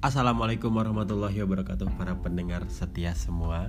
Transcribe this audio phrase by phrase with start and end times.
[0.00, 3.68] Assalamualaikum warahmatullahi wabarakatuh para pendengar setia semua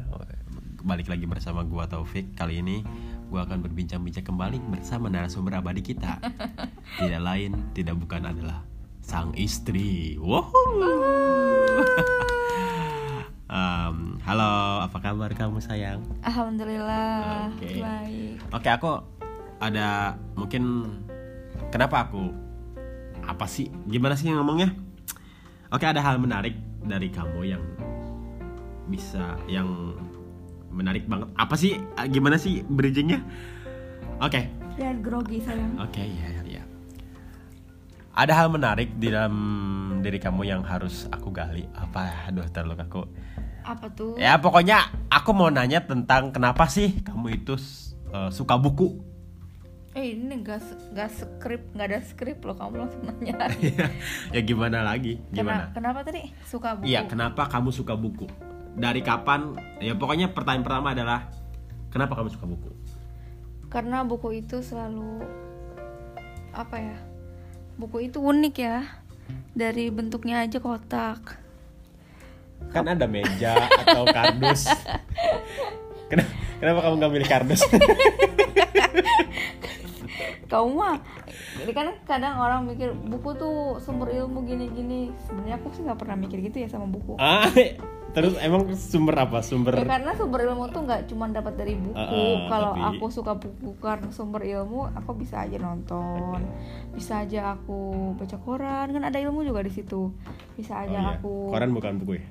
[0.79, 2.88] Balik lagi bersama gua Taufik Kali ini
[3.28, 6.23] gua akan berbincang-bincang kembali bersama narasumber abadi kita
[7.04, 8.63] Tidak lain, tidak bukan adalah
[9.04, 10.55] sang istri Woohoo
[13.51, 16.00] um, Halo, apa kabar kamu sayang?
[16.23, 17.84] Alhamdulillah Oke.
[17.84, 18.40] baik.
[18.55, 19.04] Oke aku
[19.59, 20.95] ada mungkin
[21.76, 22.32] kenapa aku
[23.20, 24.91] apa sih gimana sih ngomongnya?
[25.71, 27.63] Oke ada hal menarik dari kamu yang
[28.91, 29.95] bisa yang
[30.67, 31.31] menarik banget.
[31.35, 33.23] Apa sih Ah, gimana sih bridgingnya?
[34.20, 35.80] Oke Jangan grogi sayang.
[35.80, 36.63] oke ya ya ya.
[38.11, 39.35] Ada hal menarik di dalam
[40.03, 41.63] diri kamu yang harus aku gali.
[41.72, 42.27] Apa?
[42.27, 43.03] Aduh terlalu kaku.
[43.63, 44.19] Apa tuh?
[44.19, 47.55] Ya pokoknya aku mau nanya tentang kenapa sih kamu itu
[48.11, 48.99] uh, suka buku?
[49.91, 50.63] Eh ini gak,
[50.95, 53.52] gak skrip, gak ada skrip loh kamu langsung nanya.
[54.36, 55.20] ya gimana lagi?
[55.36, 55.67] Gimana?
[55.67, 56.88] Kena- kenapa tadi suka buku?
[56.88, 58.23] Iya, kenapa kamu suka buku?
[58.72, 59.52] Dari kapan?
[59.84, 61.28] Ya pokoknya pertanyaan pertama adalah
[61.92, 62.72] kenapa kamu suka buku?
[63.67, 65.28] Karena buku itu selalu
[66.56, 66.97] apa ya?
[67.75, 68.88] Buku itu unik ya.
[69.52, 71.36] Dari bentuknya aja kotak.
[72.72, 74.72] Kan ada meja atau kardus.
[76.12, 77.62] Kenapa, kenapa kamu nggak milih kardus?
[80.45, 81.00] Kau mah
[81.58, 85.09] ini kan kadang orang mikir buku tuh sumber ilmu gini-gini.
[85.22, 87.16] Sebenarnya aku sih nggak pernah mikir gitu ya sama buku.
[87.17, 87.47] ah,
[88.11, 89.39] terus emang sumber apa?
[89.39, 91.95] Sumber Ya karena sumber ilmu tuh nggak cuma dapat dari buku.
[91.95, 96.44] Uh, uh, Kalau tapi- aku suka buku karena sumber ilmu, aku bisa aja nonton,
[96.91, 97.80] bisa aja aku
[98.13, 100.11] baca koran, kan ada ilmu juga di situ.
[100.53, 101.11] Bisa Oh, aja iya.
[101.16, 102.25] aku Koran bukan buku ya?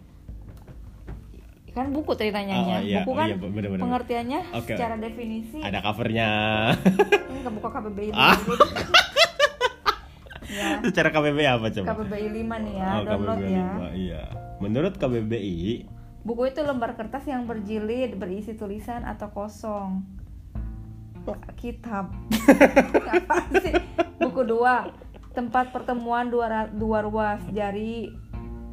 [1.70, 2.76] Kan buku tadi Oh, tanyanya.
[2.80, 3.00] iya.
[3.00, 3.80] Buku Oh, kan iya, bener-bener.
[3.80, 4.74] pengertiannya Oke.
[4.74, 6.28] secara definisi Ada covernya.
[7.06, 8.36] ini nggak buka KBBI Ah.
[10.50, 11.86] ya, Secara KBBI apa coba?
[11.94, 13.68] KBBI 5 nih ya, Oh, download KBBI ya.
[13.92, 14.22] Iya.
[14.58, 15.62] Menurut KBBI,
[16.20, 20.04] Buku itu lembar kertas yang berjilid, berisi tulisan atau kosong.
[21.54, 22.12] Kitab.
[23.16, 23.72] Apa sih?
[24.18, 24.92] Buku dua.
[25.30, 28.12] Tempat pertemuan dua, dua ruas jari.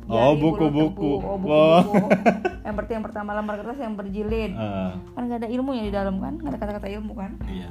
[0.07, 1.11] Oh, jari, buku-buku.
[1.19, 1.83] Oh, Wah.
[1.83, 2.09] buku-buku.
[2.65, 4.51] yang berarti yang pertama lembar kertas yang berjilid.
[4.51, 6.35] eh, Kan gak ada ilmunya di dalam kan?
[6.37, 7.35] Gak ada kata-kata ilmu kan?
[7.45, 7.67] iya.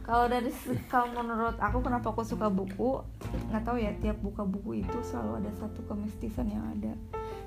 [0.00, 0.52] Kalau dari
[0.86, 3.00] kalau menurut aku kenapa aku suka buku
[3.48, 6.92] nggak tahu ya tiap buka buku itu selalu ada satu kemistisan yang ada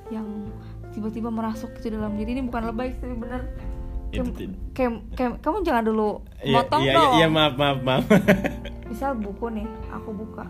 [0.10, 0.26] yang
[0.90, 3.42] tiba-tiba merasuk ke dalam diri ini bukan lebay sih tapi bener
[4.08, 4.58] Itu Kem- tidak.
[4.74, 8.04] kem- kem- kamu jangan dulu Iya, motong iya, dong iya, maaf, maaf, maaf.
[8.90, 10.50] misal buku nih aku buka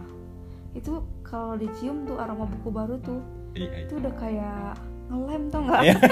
[0.71, 3.19] itu kalau dicium tuh aroma buku baru tuh
[3.51, 3.77] Iya, iya.
[3.83, 4.73] itu udah kayak
[5.07, 5.95] ngelem tau nggak Iya.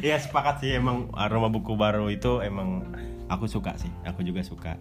[0.00, 2.82] Iya sepakat sih emang aroma buku baru itu emang
[3.26, 4.74] aku suka sih, aku juga suka.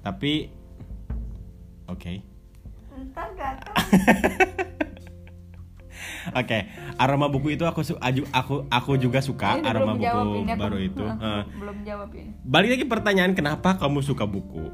[0.00, 0.48] Tapi
[1.86, 2.12] oke,
[2.92, 3.52] entar gak
[6.34, 6.56] oke
[6.96, 10.76] aroma buku itu aku aju- aku aku juga suka Ini aroma belum buku aku- baru
[10.78, 11.00] itu.
[11.00, 14.68] aku Eh, belum jawab ini balik lagi pertanyaan kenapa kamu suka buku?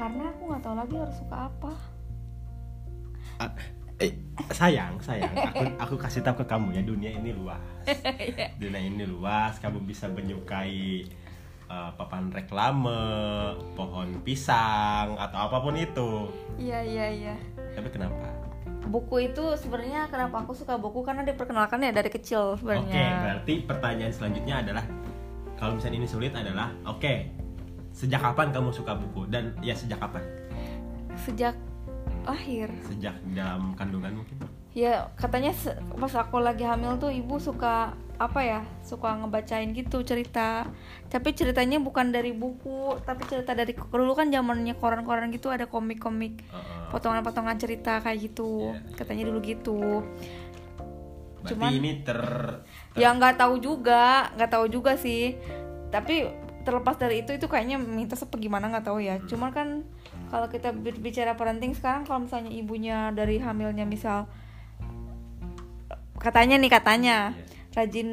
[0.00, 1.72] Karena aku nggak tahu lagi harus suka apa
[3.36, 3.48] Ah,
[3.96, 4.12] eh,
[4.50, 7.56] sayang, sayang, aku aku kasih tahu ke kamu ya dunia ini luas.
[8.20, 8.52] Iya.
[8.56, 11.08] dunia ini luas, kamu bisa menyukai
[11.66, 13.00] eh, papan reklame,
[13.72, 16.28] pohon pisang atau apa pun itu.
[16.56, 17.34] iya iya iya
[17.72, 18.28] Tapi kenapa?
[18.82, 23.22] buku itu sebenarnya kenapa aku suka buku karena diperkenalkan ya dari kecil Oke, sebenarnya.
[23.22, 24.84] berarti pertanyaan selanjutnya adalah
[25.54, 27.14] kalau misalnya ini sulit adalah oke,
[28.00, 30.24] sejak kapan kamu suka buku dan ya sejak kapan?
[31.20, 31.52] Sejak
[32.24, 32.72] lahir.
[32.82, 34.40] Sejak dalam kandungan mungkin?
[34.72, 35.52] Ya katanya
[35.92, 40.68] pas aku lagi hamil tuh ibu suka apa ya suka ngebacain gitu cerita
[41.08, 46.44] tapi ceritanya bukan dari buku tapi cerita dari dulu kan zamannya koran-koran gitu ada komik-komik
[46.44, 46.92] Heeh.
[46.92, 48.92] potongan-potongan cerita kayak gitu Iya.
[48.94, 49.80] katanya dulu gitu
[51.40, 52.20] Berarti Cuman- ini ter,
[52.92, 55.40] ter- ya nggak tahu juga nggak tahu juga sih
[55.88, 56.28] tapi
[56.60, 59.16] terlepas dari itu itu kayaknya apa gimana nggak tahu ya.
[59.24, 59.68] Cuman kan
[60.28, 64.28] kalau kita bicara parenting sekarang kalau misalnya ibunya dari hamilnya misal
[66.20, 67.32] katanya nih katanya
[67.70, 68.10] rajin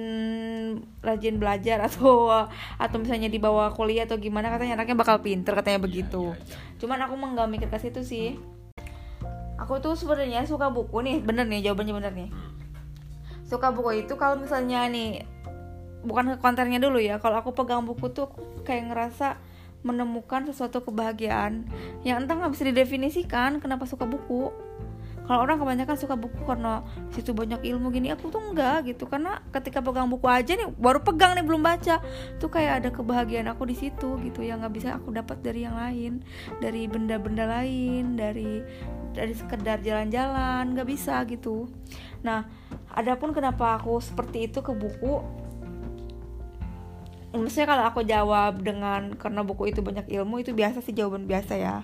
[1.02, 2.30] rajin belajar atau
[2.78, 6.32] atau misalnya dibawa kuliah atau gimana katanya anaknya bakal pinter katanya begitu.
[6.32, 6.78] iya, iya.
[6.78, 8.28] cuman aku nggak mikir ke situ sih.
[9.58, 12.30] Aku tuh sebenarnya suka buku nih bener nih jawabannya bener nih.
[13.50, 15.26] Suka buku itu kalau misalnya nih
[16.06, 17.18] bukan ke kontennya dulu ya.
[17.18, 19.40] Kalau aku pegang buku tuh aku kayak ngerasa
[19.86, 21.64] menemukan sesuatu kebahagiaan
[22.02, 24.50] yang entah nggak bisa didefinisikan kenapa suka buku.
[25.28, 29.12] Kalau orang kebanyakan suka buku karena situ banyak ilmu gini aku tuh enggak gitu.
[29.12, 32.00] Karena ketika pegang buku aja nih baru pegang nih belum baca.
[32.40, 35.76] Tuh kayak ada kebahagiaan aku di situ gitu yang nggak bisa aku dapat dari yang
[35.76, 36.24] lain.
[36.64, 38.64] Dari benda-benda lain dari
[39.12, 41.68] dari sekedar jalan-jalan nggak bisa gitu.
[42.24, 42.48] Nah
[42.96, 45.28] adapun kenapa aku seperti itu ke buku
[47.36, 51.60] maksudnya kalau aku jawab dengan karena buku itu banyak ilmu itu biasa sih jawaban biasa
[51.60, 51.76] ya.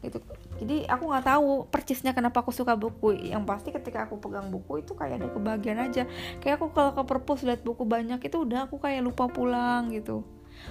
[0.00, 0.22] Gitu.
[0.62, 3.18] Jadi aku nggak tahu persisnya kenapa aku suka buku.
[3.18, 6.06] Yang pasti ketika aku pegang buku itu kayak ada kebahagiaan aja.
[6.38, 10.22] Kayak aku kalau ke perpus lihat buku banyak itu udah aku kayak lupa pulang gitu.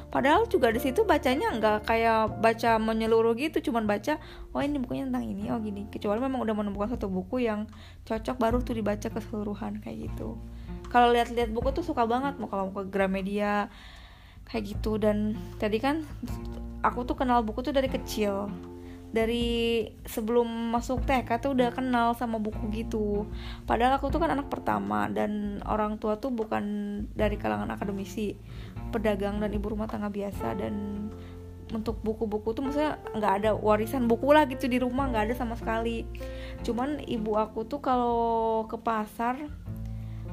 [0.10, 4.18] Padahal juga di situ bacanya nggak kayak baca menyeluruh gitu cuman baca
[4.56, 5.86] oh ini bukunya tentang ini oh gini.
[5.92, 7.68] Kecuali memang udah menemukan satu buku yang
[8.08, 10.40] cocok baru tuh dibaca keseluruhan kayak gitu.
[10.90, 13.68] Kalau lihat-lihat buku tuh suka banget mau kalau mau ke Gramedia
[14.54, 15.02] kayak gitu.
[15.02, 16.06] Dan tadi kan
[16.86, 18.54] aku tuh kenal buku tuh dari kecil.
[19.14, 23.26] Dari sebelum masuk TK tuh udah kenal sama buku gitu.
[23.66, 26.64] Padahal aku tuh kan anak pertama dan orang tua tuh bukan
[27.14, 28.38] dari kalangan akademisi
[28.94, 30.58] pedagang dan ibu rumah tangga biasa.
[30.58, 31.10] Dan
[31.74, 35.58] untuk buku-buku tuh maksudnya nggak ada warisan buku lah gitu di rumah nggak ada sama
[35.58, 36.06] sekali.
[36.66, 39.38] Cuman ibu aku tuh kalau ke pasar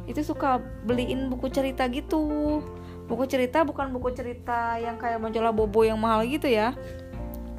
[0.08, 0.58] itu suka
[0.88, 2.58] beliin buku cerita gitu
[3.11, 6.79] buku cerita bukan buku cerita yang kayak majalah bobo yang mahal gitu ya.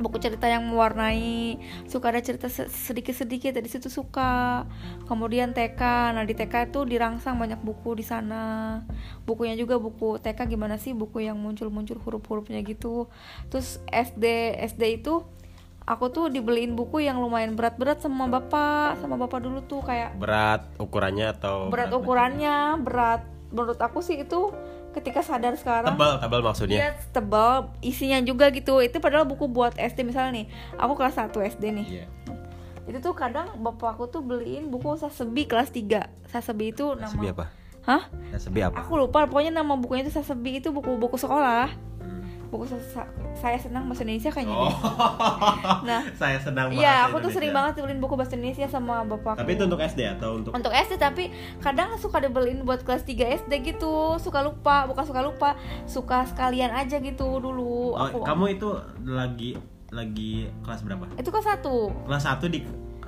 [0.01, 4.65] Buku cerita yang mewarnai suka ada cerita sedikit-sedikit dari situ suka.
[5.05, 5.81] Kemudian TK
[6.15, 8.81] nah di TK itu dirangsang banyak buku di sana.
[9.27, 13.11] Bukunya juga buku TK gimana sih buku yang muncul-muncul huruf-hurufnya gitu.
[13.53, 15.21] Terus SD SD itu
[15.85, 20.65] aku tuh dibeliin buku yang lumayan berat-berat sama bapak sama bapak dulu tuh kayak berat
[20.81, 23.21] ukurannya atau berat ukurannya berat.
[23.51, 24.49] Menurut aku sih itu
[24.91, 29.75] ketika sadar sekarang tebal tebal maksudnya Iya tebal isinya juga gitu itu padahal buku buat
[29.75, 30.45] SD misalnya nih
[30.75, 32.05] aku kelas 1 SD nih Iya.
[32.85, 37.31] itu tuh kadang bapak aku tuh beliin buku Sasebi kelas 3 Sasebi itu nama Sebi
[37.31, 37.45] apa?
[37.81, 38.03] Hah?
[38.37, 38.77] Sebi apa?
[38.85, 41.65] Aku lupa pokoknya nama bukunya itu Sasebi itu buku-buku sekolah.
[42.51, 44.67] Buku sa- sa- saya senang bahasa Indonesia kayaknya Oh.
[45.87, 49.39] Nah, saya senang Iya, bahasa aku tuh sering banget beliin buku bahasa Indonesia sama bapakku.
[49.39, 53.15] Tapi itu untuk SD atau untuk untuk SD tapi kadang suka dibeliin buat kelas 3
[53.39, 55.49] SD gitu suka lupa bukan suka lupa
[55.85, 58.67] suka sekalian aja gitu dulu Oh, aku kamu itu
[59.01, 59.55] lagi
[59.87, 60.31] lagi
[60.61, 61.07] kelas berapa?
[61.13, 62.59] itu kelas satu Kelas 1 di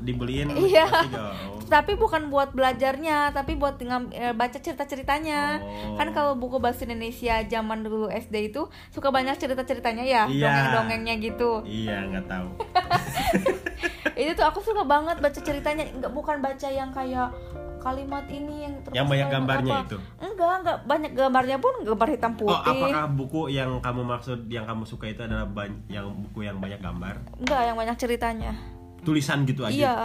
[0.03, 0.85] dibeliin Iya.
[0.85, 1.57] Oh.
[1.65, 5.95] tapi bukan buat belajarnya tapi buat ngam- eh, baca cerita ceritanya Oh.
[5.95, 10.45] kan kalau buku bahasa Indonesia zaman dulu SD itu suka banyak cerita ceritanya ya Iya.
[10.45, 12.47] dongeng dongengnya gitu Iya, nggak tahu.
[14.15, 17.33] itu tuh aku suka banget baca ceritanya nggak bukan baca yang kayak
[17.79, 19.85] kalimat ini yang terus Yang banyak gambarnya apa.
[19.85, 19.97] itu.
[20.21, 24.63] enggak enggak banyak gambarnya pun gambar hitam Oh, putih apakah buku yang kamu maksud yang
[24.63, 25.49] kamu suka itu adalah
[25.87, 27.15] yang buku yang banyak gambar?
[27.37, 28.53] enggak yang banyak ceritanya
[29.03, 29.71] Tulisan gitu aja.
[29.71, 29.95] iya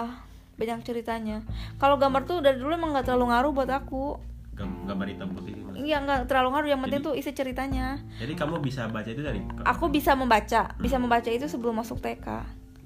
[0.54, 1.46] banyak ceritanya.
[1.76, 4.18] Kalau gambar tuh dari dulu emang nggak terlalu ngaruh buat aku.
[4.52, 8.02] Gam- Gambar hitam putih iya nggak terlalu ngaruh yang penting Jadi- tuh isi ceritanya.
[8.18, 12.26] Jadi kamu bisa baca itu dari aku bisa membaca bisa membaca itu sebelum masuk TK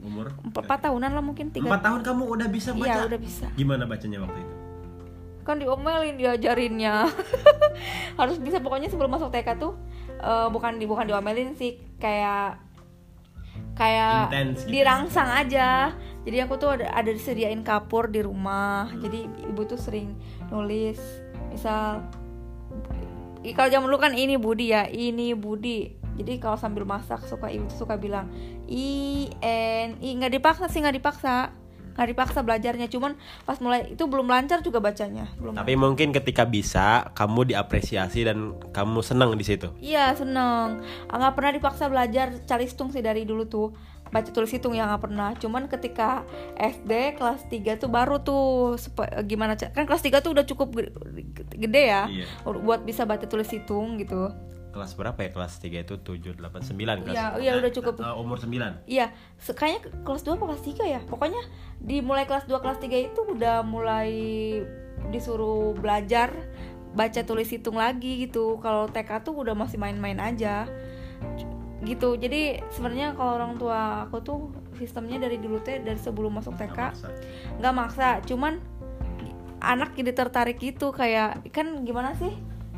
[0.05, 0.37] umur?
[0.45, 2.85] Empat tahunan lah mungkin tiga Empat tahun kamu udah bisa baca?
[2.85, 3.47] iya udah bisa.
[3.55, 4.55] Gimana bacanya waktu itu?
[5.43, 7.09] kan diomelin diajarinnya.
[8.21, 9.75] Harus bisa pokoknya sebelum masuk TK tuh
[10.21, 12.61] eh, bukan di bukan diomelin sih kayak
[13.73, 14.71] kayak Intens gitu.
[14.79, 15.93] dirangsang aja.
[16.23, 18.87] Jadi aku tuh ada ada disediain kapur di rumah.
[18.95, 20.15] Jadi ibu tuh sering
[20.53, 21.01] nulis
[21.53, 22.01] misal
[23.53, 25.99] kalau zaman dulu kan ini Budi ya ini Budi.
[26.13, 28.29] Jadi kalau sambil masak suka ibu tuh suka bilang
[28.69, 30.09] i n i.
[30.15, 31.51] Nggak dipaksa sih nggak dipaksa
[31.93, 36.43] nggak dipaksa belajarnya cuman pas mulai itu belum lancar juga bacanya belum Tapi mungkin ketika
[36.45, 38.39] bisa, kamu diapresiasi dan
[38.71, 39.69] kamu senang di situ.
[39.77, 40.81] Iya seneng.
[41.07, 43.69] Ah, nggak pernah dipaksa belajar cari hitung sih dari dulu tuh.
[44.09, 45.33] Baca tulis hitung ya nggak pernah.
[45.35, 48.77] Cuman ketika SD kelas 3 tuh baru tuh
[49.23, 50.93] gimana kan kelas 3 tuh udah cukup ge-
[51.57, 52.27] gede ya Iya.
[52.45, 54.29] buat bisa baca tulis hitung gitu
[54.73, 55.31] Kelas berapa ya?
[55.31, 57.13] Kelas 3 itu 7, 8, 9 kelas.
[57.13, 57.95] Iya, iya, udah cukup.
[57.95, 58.81] Eh, umur 9.
[58.87, 61.43] iya kayaknya ke- kelas 2 apa kelas 3 ya pokoknya
[61.79, 64.11] di mulai kelas 2 kelas 3 itu udah mulai
[65.09, 66.33] disuruh belajar
[66.93, 70.69] baca tulis hitung lagi gitu kalau TK tuh udah masih main-main aja
[71.83, 74.39] gitu jadi sebenarnya kalau orang tua aku tuh
[74.77, 76.79] sistemnya dari dulu teh dari sebelum masuk TK
[77.59, 78.09] Nggak maksa.
[78.15, 78.63] maksa cuman
[79.59, 82.31] anak jadi tertarik gitu kayak kan gimana sih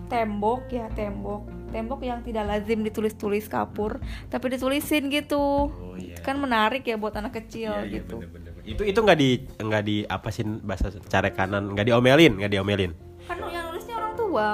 [0.06, 1.44] tembok ya tembok
[1.75, 3.99] tembok yang tidak lazim ditulis-tulis kapur
[4.31, 6.14] tapi ditulisin gitu Oh iya.
[6.23, 8.54] kan menarik ya buat anak kecil Iya, iya, gitu bener-bener.
[8.62, 12.95] Itu itu nggak di nggak di apa sih bahasa cara kanan nggak diomelin nggak diomelin.
[13.26, 14.49] kan yang nulisnya orang tua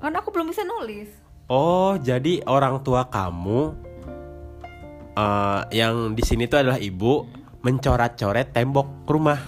[0.00, 1.12] kan aku belum bisa nulis
[1.46, 3.76] Oh jadi orang tua kamu
[5.14, 7.28] eh, yang di sini tuh adalah ibu
[7.60, 9.42] mencoret-coret tembok rumah.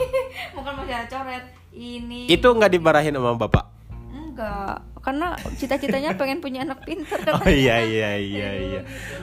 [1.78, 3.64] ini Itu nggak dimarahin sama bapak?
[4.08, 8.80] enggak karena cita-citanya pengen punya anak pinter kan Oh iya iya iya iya.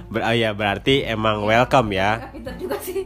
[0.10, 2.34] Ber oh, iya berarti emang welcome ya.
[2.34, 3.06] Pinter juga sih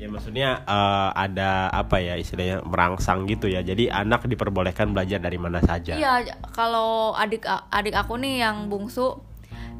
[0.00, 3.60] Ya maksudnya eh, ada apa ya istilahnya merangsang gitu ya.
[3.60, 5.92] Jadi anak diperbolehkan belajar dari mana saja.
[5.92, 6.24] iya
[6.56, 9.20] kalau adik adik aku nih yang bungsu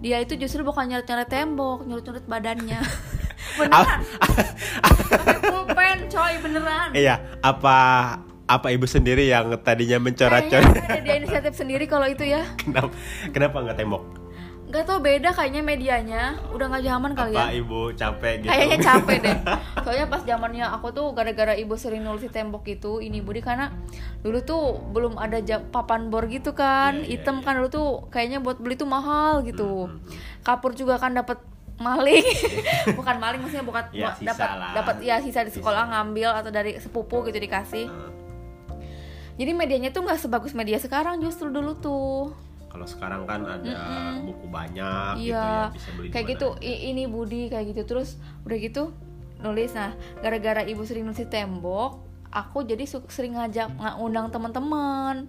[0.05, 2.81] dia itu justru bukan nyoret-nyoret tembok nyoret-nyoret badannya
[3.61, 4.01] beneran
[4.97, 7.79] pakai pulpen coy beneran Iya, apa
[8.51, 10.75] apa ibu sendiri yang tadinya mencoret-coret?
[10.75, 12.43] Kayaknya ada inisiatif sendiri kalau itu ya.
[12.57, 12.91] Kenapa?
[13.31, 14.05] Kenapa nggak tembok?
[14.71, 16.23] nggak tau beda kayaknya medianya.
[16.51, 17.59] Udah nggak zaman kali Apa ya.
[17.59, 17.91] ibu?
[17.91, 18.51] Capek gitu?
[18.51, 19.37] kayaknya capek deh.
[19.83, 23.75] Soalnya pas zamannya aku tuh gara-gara ibu sering nulis di tembok itu ini budi karena
[24.23, 24.63] dulu tuh
[24.95, 27.45] belum ada jam, papan bor gitu kan Iya, iya, item iya.
[27.45, 27.53] kan.
[27.59, 29.91] Dulu tuh kayaknya buat beli tuh mahal gitu.
[29.91, 29.99] Hmm,
[30.43, 31.43] kapur juga kan dapat
[31.75, 32.23] maling.
[32.95, 35.91] Bukan maling maksudnya bukan Ya, dapat dapat ya sisa di sekolah Sisa.
[35.91, 37.91] ngambil atau dari sepupu gitu dikasih.
[37.91, 38.20] Hmm.
[39.41, 42.37] Jadi medianya tuh nggak sebagus media sekarang justru dulu tuh
[42.71, 44.31] Kalau sekarang kan ada Mm-mm.
[44.31, 46.77] buku banyak gitu ya iya bisa beli kayak gitu aja.
[46.87, 48.93] ini Budi kayak gitu terus udah gitu
[49.41, 51.99] nulis nah gara-gara ibu sering nulis tembok
[52.31, 55.27] aku jadi sering ngajak ngundang teman-teman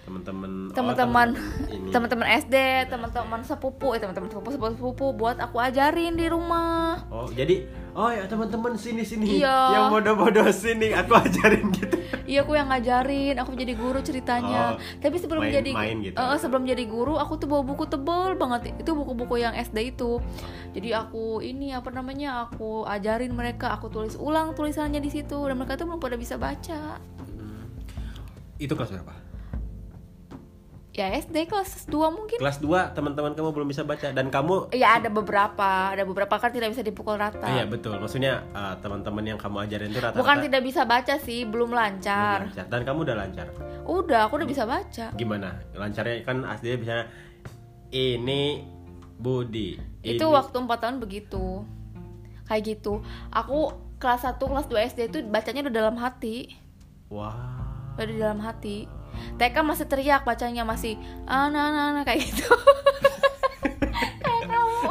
[0.00, 1.28] teman-teman oh, teman-teman
[1.68, 1.90] ini.
[1.92, 2.56] teman-teman SD
[2.88, 8.08] teman-teman sepupu eh teman-teman sepupu sepupu sepupu buat aku ajarin di rumah Oh, jadi oh
[8.08, 9.54] ya teman-teman sini sini Iya.
[9.70, 11.94] yang bodoh-bodoh sini aku ajarin gitu.
[12.30, 14.78] Iya aku yang ngajarin aku jadi guru ceritanya.
[14.78, 16.14] Oh, tapi sebelum main- jadi main gitu.
[16.14, 18.70] Eh, sebelum jadi guru aku tuh bawa buku tebel banget.
[18.78, 20.22] Itu buku-buku yang SD itu.
[20.70, 25.42] Jadi aku ini apa namanya aku ajarin mereka aku tulis ulang tulisannya di situ.
[25.42, 27.02] Dan mereka tuh belum pada bisa baca.
[28.56, 29.14] Itu kelas berapa?
[30.90, 34.98] Ya SD kelas 2 mungkin Kelas 2 teman-teman kamu belum bisa baca dan kamu ya
[34.98, 39.38] ada beberapa ada beberapa kan tidak bisa dipukul rata Iya betul, maksudnya eh, teman-teman yang
[39.38, 42.66] kamu ajarin itu rata-rata bukan tidak bisa baca sih belum belum lancar lancar.
[42.66, 43.46] Dan kamu udah lancar.
[43.86, 45.60] udah aku udah bisa baca Gimana?
[45.76, 46.96] Lancarnya kan aslinya bisa
[47.90, 48.64] ini
[49.14, 49.76] Budi.
[50.00, 51.62] itu ini- waktu 4 tahun begitu
[52.48, 53.70] kayak gitu aku
[54.02, 56.56] kelas 1 kelas 2 SD itu bacanya udah dalam hati
[57.12, 57.94] Wah.
[57.94, 58.88] udah di dalam hati
[59.36, 62.46] TK masih teriak bacanya masih ana ana ana kayak gitu.
[64.22, 64.78] Kayak kamu.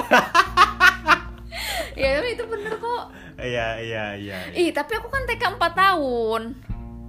[2.00, 3.04] Ya tapi itu bener kok.
[3.36, 4.38] Iya iya iya.
[4.56, 6.42] ih tapi aku kan TK 4 tahun.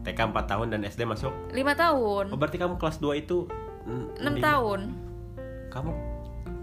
[0.03, 1.31] TK 4 tahun dan SD masuk.
[1.55, 2.25] 5 tahun.
[2.35, 3.47] Oh, berarti kamu kelas 2 itu
[3.87, 4.81] 6 6 tahun.
[5.71, 5.91] Kamu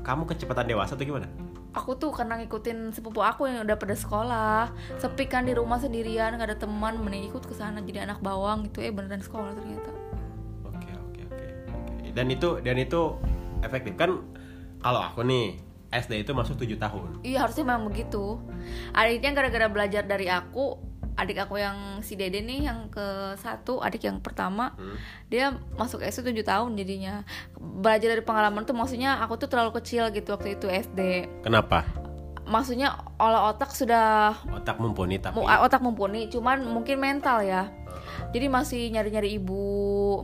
[0.03, 1.31] kamu kecepatan dewasa atau gimana?
[1.77, 4.73] aku tuh karena ngikutin sepupu aku yang udah pada sekolah.
[4.97, 8.65] Sepi kan di rumah sendirian gak ada teman mending ikut ke sana jadi anak bawang
[8.65, 8.81] gitu.
[8.81, 9.93] Eh beneran sekolah ternyata
[12.17, 13.13] Dan itu dan itu
[13.62, 14.25] efektif kan?
[14.77, 17.21] Kalau aku nih SD itu masuk 7 tahun.
[17.21, 18.41] Iya harusnya memang begitu.
[18.91, 20.75] Adiknya gara-gara belajar dari aku,
[21.13, 23.05] adik aku yang si Dede nih yang ke
[23.38, 24.97] satu, adik yang pertama, Hmm.
[25.27, 27.21] dia masuk SD 7 tahun jadinya.
[27.55, 31.00] Belajar dari pengalaman tuh maksudnya aku tuh terlalu kecil gitu waktu itu SD.
[31.41, 31.86] Kenapa?
[32.43, 37.67] Maksudnya olah otak sudah Otak mumpuni tapi mu- otak mumpuni, cuman mungkin mental ya.
[38.31, 39.63] Jadi masih nyari-nyari ibu.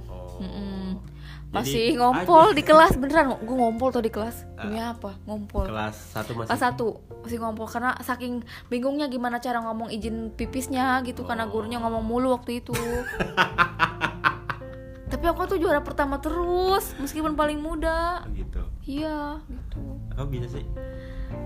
[0.04, 0.40] Oh.
[0.40, 0.84] Mm-mm.
[0.84, 1.13] Jadi,
[1.54, 3.38] Masih ngompol di kelas beneran.
[3.46, 4.50] Gue ngompol tuh di kelas.
[4.58, 5.14] Demi apa?
[5.30, 5.70] Ngompol.
[5.70, 6.88] kelas 1 masih kelas satu
[7.24, 12.36] masih ngompol karena saking bingungnya gimana cara ngomong izin pipisnya gitu karena gurunya ngomong mulu
[12.36, 12.76] waktu itu
[15.12, 18.60] tapi aku tuh juara pertama terus meskipun paling muda gitu.
[18.84, 19.80] iya gitu
[20.20, 20.66] Kamu bisa sih?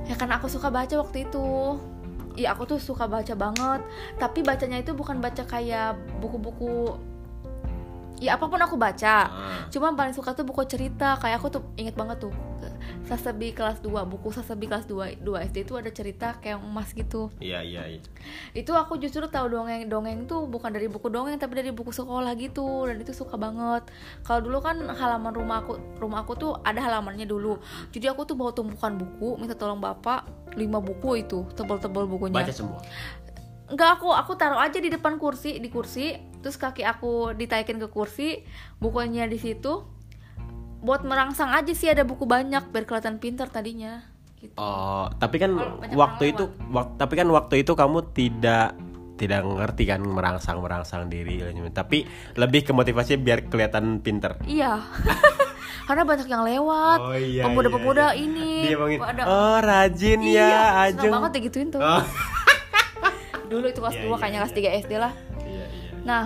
[0.09, 1.77] ya karena aku suka baca waktu itu
[2.37, 3.81] Iya aku tuh suka baca banget
[4.21, 6.93] Tapi bacanya itu bukan baca kayak buku-buku
[8.17, 9.15] Ya apa pun aku baca.
[9.29, 9.61] Ah.
[9.69, 11.17] Cuma paling suka tuh buku cerita.
[11.21, 12.33] Kayak aku tuh inget banget tuh
[13.07, 17.31] Sasebi kelas 2 Buku Sasebi kelas 2 2 SD itu ada cerita kayak emas gitu.
[17.39, 18.01] Iya iya iya.
[18.51, 22.89] Itu aku justru tahu dongeng-dongeng tuh bukan dari buku dongeng Tapi dari buku sekolah gitu.
[22.89, 23.87] Dan itu suka banget.
[24.27, 27.61] Kalau dulu kan halaman rumah aku Rumah aku tuh ada halamannya dulu.
[27.95, 32.35] Jadi aku tuh bawa tumpukan buku Minta tolong bapak 5 buku itu Tebel-tebel bukunya.
[32.35, 32.83] Baca semua.
[33.67, 37.91] Enggak aku aku taruh aja di depan kursi di kursi terus kaki aku ditaikin ke
[37.91, 38.39] kursi
[38.79, 39.83] bukunya di situ
[40.79, 44.05] buat merangsang aja sih ada buku banyak biar kelihatan pintar tadinya
[44.39, 44.53] gitu.
[44.55, 48.77] Oh, tapi kan banyak waktu itu wak- tapi kan waktu itu kamu tidak
[49.17, 51.41] tidak ngerti kan merangsang merangsang diri
[51.73, 52.05] tapi
[52.37, 54.37] lebih ke motivasi biar kelihatan pinter.
[54.45, 54.79] Iya.
[55.89, 56.99] Karena banyak yang lewat.
[56.99, 58.23] Oh, iya, Pemuda-pemuda iya, iya.
[58.27, 58.51] ini.
[58.67, 61.11] Dia ngomongin, ada oh rajin iya, ya Ajeng.
[61.15, 61.79] banget digituin tuh.
[61.81, 62.03] Oh.
[63.47, 64.71] Dulu itu kelas Iya, 2 iya, kayaknya kelas iya.
[64.75, 65.13] 3 SD lah.
[65.39, 65.89] Iya iya.
[66.03, 66.23] Nah,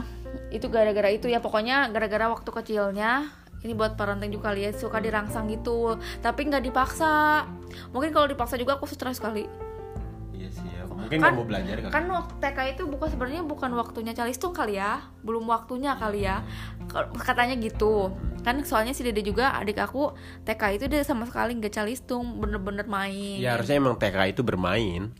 [0.49, 4.97] itu gara-gara itu ya pokoknya gara-gara waktu kecilnya ini buat parenting juga kali ya suka
[4.97, 7.45] dirangsang gitu tapi nggak dipaksa
[7.91, 9.45] mungkin kalau dipaksa juga aku stres kali
[10.33, 10.83] Iya sih ya.
[10.89, 14.75] mungkin Kan- mau belajar kan kan waktu TK itu bukan sebenarnya bukan waktunya calistung kali
[14.75, 16.41] ya belum waktunya kali ya
[17.15, 18.11] katanya gitu
[18.41, 20.11] kan soalnya si dede juga adik aku
[20.43, 25.13] TK itu dia sama sekali nggak calistung bener-bener main ya harusnya emang TK itu bermain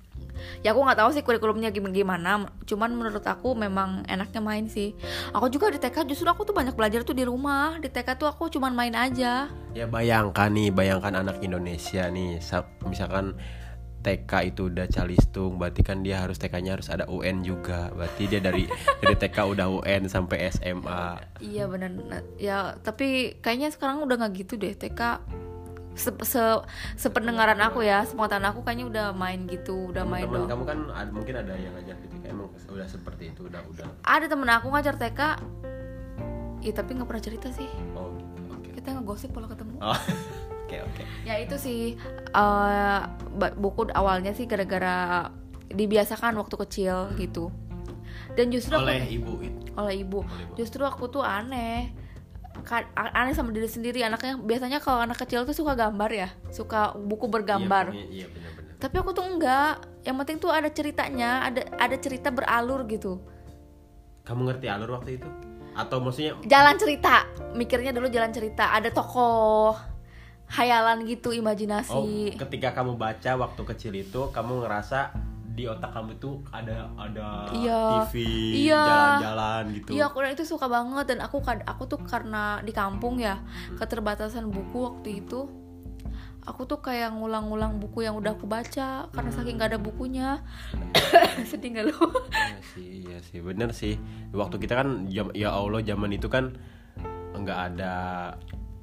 [0.62, 2.46] ya aku nggak tahu sih kurikulumnya gim- gimana.
[2.66, 4.94] Cuman menurut aku memang enaknya main sih.
[5.34, 7.78] Aku juga di TK justru aku tuh banyak belajar tuh di rumah.
[7.78, 9.50] Di TK tuh aku cuman main aja.
[9.72, 12.40] Ya bayangkan nih bayangkan anak Indonesia nih.
[12.40, 13.36] Sa- misalkan
[14.02, 17.94] TK itu udah calistung berarti kan dia harus TK-nya harus ada UN juga.
[17.94, 18.66] Berarti dia dari
[19.02, 21.94] dari TK udah UN sampai SMA iya benar.
[21.94, 25.02] Nah, ya tapi kayaknya sekarang udah nggak gitu deh TK
[25.92, 26.64] se, se-
[26.96, 30.80] sependengaran aku ya sepengetahuan aku kayaknya udah main gitu udah main teman dong kamu kan
[30.90, 33.86] ada, mungkin ada yang ngajar TK emang udah seperti itu udah udah.
[34.02, 35.22] Ada temen aku ngajar TK
[36.62, 37.66] Iya tapi nggak pernah cerita sih.
[37.92, 38.14] Oh
[38.54, 38.70] oke.
[38.72, 39.82] Kita ngegosip kalau ketemu.
[39.82, 39.98] Oh
[40.64, 41.04] oke oke.
[41.26, 41.98] Ya itu sih
[43.34, 45.28] ba- buku awalnya sih gara-gara
[45.68, 47.50] dibiasakan waktu kecil gitu.
[48.38, 50.20] Dan justru aku- oleh ibu itu oleh ibu.
[50.22, 50.54] Oleh ibu.
[50.54, 51.92] justru aku tuh aneh
[52.96, 54.02] aneh sama diri sendiri.
[54.06, 56.30] Anaknya biasanya kalau anak kecil tuh suka gambar ya.
[56.54, 57.94] Suka buku bergambar.
[57.94, 58.78] Iya, iya benar-benar.
[58.82, 59.74] Tapi aku tuh enggak.
[60.02, 63.22] Yang penting tuh ada ceritanya ada ada cerita beralur gitu.
[64.26, 65.30] Kamu ngerti alur waktu itu?
[65.74, 67.26] Atau maksudnya jalan cerita.
[67.54, 68.74] Mikirnya dulu jalan cerita.
[68.74, 69.78] Ada tokoh
[70.52, 71.96] hayalan gitu imajinasi.
[71.96, 75.16] Oh ketika kamu baca waktu kecil itu kamu ngerasa
[75.52, 78.08] di otak kamu itu ada ada Iya.
[78.08, 78.14] TV
[78.72, 78.84] Iya.
[78.88, 83.40] jalan-jalan gitu Iya aku itu suka banget dan aku aku tuh karena di kampung ya
[83.76, 85.52] keterbatasan buku waktu itu
[86.42, 90.42] aku tuh kayak ngulang-ngulang buku yang udah aku baca karena saking gak ada bukunya
[91.50, 91.98] sedih gak lu?
[92.34, 93.94] Iya sih, iya sih, bener sih.
[94.34, 96.58] Waktu kita kan, jam- ya Allah, zaman itu kan
[97.38, 97.94] nggak ada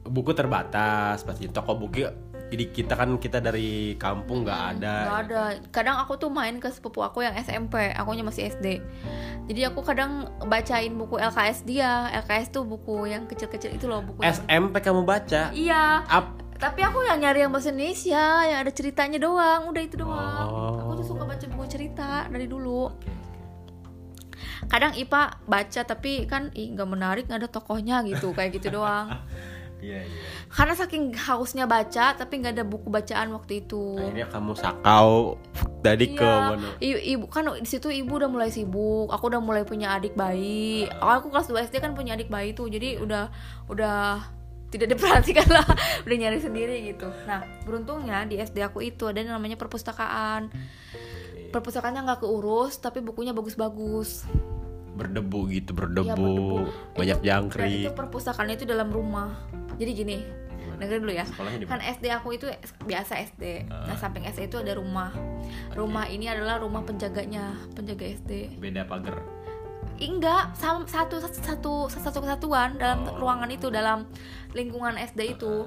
[0.07, 2.07] buku terbatas, pasti toko buku.
[2.49, 4.95] Jadi kita kan kita dari kampung nggak ada.
[5.05, 5.43] Gak ada.
[5.69, 8.81] Kadang aku tuh main ke sepupu aku yang SMP, akunya masih SD.
[9.49, 12.09] Jadi aku kadang bacain buku LKS dia.
[12.25, 14.25] LKS tuh buku yang kecil-kecil itu loh buku.
[14.25, 15.53] yang- SMP kamu baca?
[15.53, 16.05] Iya.
[16.09, 19.71] Ap, Tapi aku yang nyari yang bahasa Indonesia, yang ada ceritanya doang.
[19.71, 20.49] Udah itu doang.
[20.51, 20.75] Oh.
[20.91, 22.91] Aku tuh suka baca buku cerita dari dulu.
[24.67, 29.07] Kadang IPA baca tapi kan ih nggak menarik nggak ada tokohnya gitu kayak gitu doang.
[29.79, 30.21] Iya iya.
[30.49, 33.95] Karena saking hausnya baca tapi nggak ada buku bacaan waktu itu.
[33.95, 35.39] Akhirnya kamu sakau
[35.81, 36.69] tadi ke Iya, mana?
[36.79, 39.07] i- ibu kan di situ ibu udah mulai sibuk.
[39.09, 40.91] Aku udah mulai punya adik bayi.
[40.91, 42.67] Aku kelas 2 SD kan punya adik bayi tuh.
[42.67, 43.31] Jadi udah
[43.67, 44.19] udah
[44.69, 45.65] tidak diperhatikan lah,
[46.05, 47.09] udah nyari sendiri gitu.
[47.25, 50.53] Nah, beruntungnya di SD aku itu ada yang namanya perpustakaan.
[51.49, 54.29] Perpustakaannya nggak keurus, tapi bukunya bagus-bagus.
[54.93, 55.79] Berdebu gitu, Iya,
[56.13, 57.87] berdebu, banyak Itu- Dan jangkrik.
[57.87, 59.31] itu perpustakaannya itu dalam rumah.
[59.79, 60.19] Jadi gini,
[60.77, 61.25] dengerin dulu ya.
[61.25, 61.79] Di Kan?
[61.81, 62.47] SD aku itu
[62.83, 63.65] biasa SD.
[63.65, 63.97] Nah, Ah.
[63.97, 65.15] samping SD itu ada rumah.
[65.73, 68.59] Rumah ini adalah rumah penjaganya, penjaga SD.
[68.59, 69.23] Beda pagar.
[69.99, 73.19] Enggak, sama satu satu satu satu kesatuan dalam Oh.
[73.19, 74.07] ruangan itu, dalam
[74.53, 75.67] lingkungan SD itu.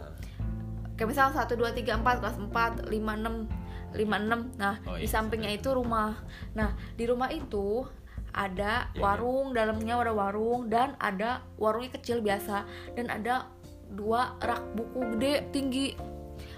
[0.96, 3.50] Kayak misal 1 2 3 4 kelas 4 5 6
[3.92, 4.54] 5 6.
[4.56, 6.16] Nah, Oh, di iya, sampingnya itu rumah.
[6.54, 7.84] Nah, di rumah itu
[8.32, 9.02] ada Iya, iya.
[9.04, 12.64] warung, dalamnya ada warung dan ada warungnya kecil biasa
[12.96, 13.52] dan ada
[13.92, 15.88] dua rak buku gede tinggi.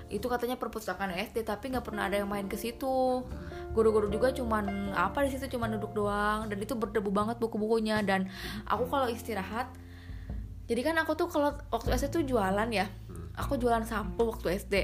[0.08, 3.26] Itu katanya perpustakaan SD tapi nggak pernah ada yang main ke situ.
[3.74, 8.30] Guru-guru juga cuman apa di situ cuman duduk doang dan itu berdebu banget buku-bukunya dan
[8.70, 9.74] aku kalau istirahat
[10.64, 12.88] jadi kan aku tuh kalau waktu SD tuh jualan ya.
[13.36, 14.76] Aku jualan sampo waktu SD.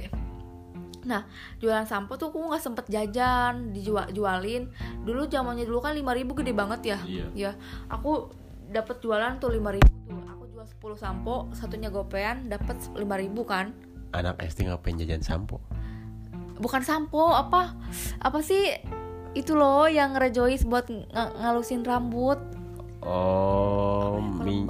[1.08, 1.24] Nah,
[1.64, 4.68] jualan sampo tuh aku nggak sempet jajan, dijual jualin.
[5.08, 7.00] Dulu zamannya dulu kan 5000 gede banget ya.
[7.08, 7.26] Iya.
[7.32, 7.52] Ya,
[7.88, 8.34] aku
[8.68, 10.39] dapat jualan tuh 5000 tuh.
[10.72, 13.02] Aku jual 10 sampo, satunya gopean dapat 5000
[13.44, 13.74] kan.
[14.12, 15.62] Anak SD ngapain jajan sampo?
[16.56, 17.74] Bukan sampo, apa?
[18.20, 18.78] Apa sih?
[19.32, 22.38] Itu loh yang rejoice buat ng- ngalusin rambut.
[23.00, 24.66] Oh, mi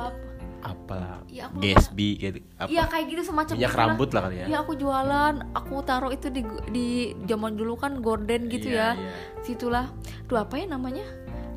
[0.59, 1.23] apalah?
[1.25, 2.39] Iya, aku Gatsby gitu.
[2.57, 2.67] Apa?
[2.67, 3.81] Iya kayak gitu semacam Minyak itulah.
[3.85, 4.45] rambut lah kali ya.
[4.45, 6.87] Iya aku jualan, aku taruh itu di di
[7.25, 8.99] zaman dulu kan gorden gitu Iya, ya.
[8.99, 9.11] iya.
[9.41, 9.85] Situlah.
[10.25, 11.05] Duh apa ya namanya?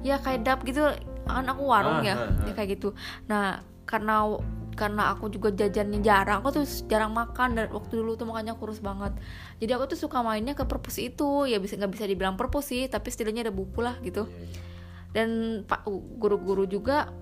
[0.01, 0.87] Ya kayak dap gitu.
[1.23, 2.15] Kan aku warung Ah, ya.
[2.15, 2.47] ah, ah.
[2.47, 2.95] Ya kayak gitu.
[3.27, 3.61] Nah,
[3.93, 4.25] karena
[4.73, 8.81] karena aku juga jajannya jarang, aku tuh jarang makan dan waktu dulu tuh makanya kurus
[8.81, 9.13] banget.
[9.61, 11.45] Jadi aku tuh suka mainnya ke perpus itu.
[11.45, 14.25] Ya bisa nggak bisa dibilang perpus sih, tapi setidaknya ada buku lah gitu.
[14.25, 14.61] Iya, iya.
[15.13, 15.29] Dan
[15.69, 15.85] pak
[16.17, 17.13] guru-guru juga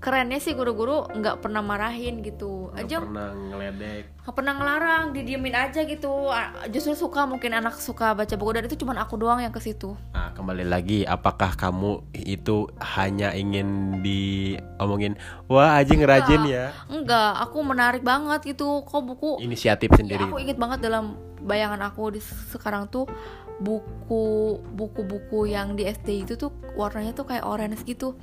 [0.00, 2.72] kerennya sih guru-guru nggak pernah marahin gitu.
[2.72, 4.04] Nggak Aja pernah ngeledek.
[4.20, 6.32] nggak pernah ngelarang didiemin aja gitu
[6.68, 9.92] justru suka mungkin anak suka baca buku dan itu cuman aku doang yang ke situ
[10.10, 16.72] Nah, kembali lagi, apakah kamu itu hanya ingin diomongin, wah aja ngerajin ya?
[16.86, 20.24] enggak aku menarik banget gitu kok buku Inisiatif Ya, sendiri.
[20.24, 23.04] aku inget banget dalam bayangan aku di sekarang tuh
[23.58, 24.24] buku
[24.70, 28.16] buku-buku yang di SD itu tuh warnanya tuh kayak orange gitu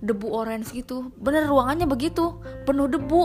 [0.00, 1.12] debu orange gitu.
[1.20, 2.40] Bener ruangannya begitu.
[2.64, 3.24] Penuh debu.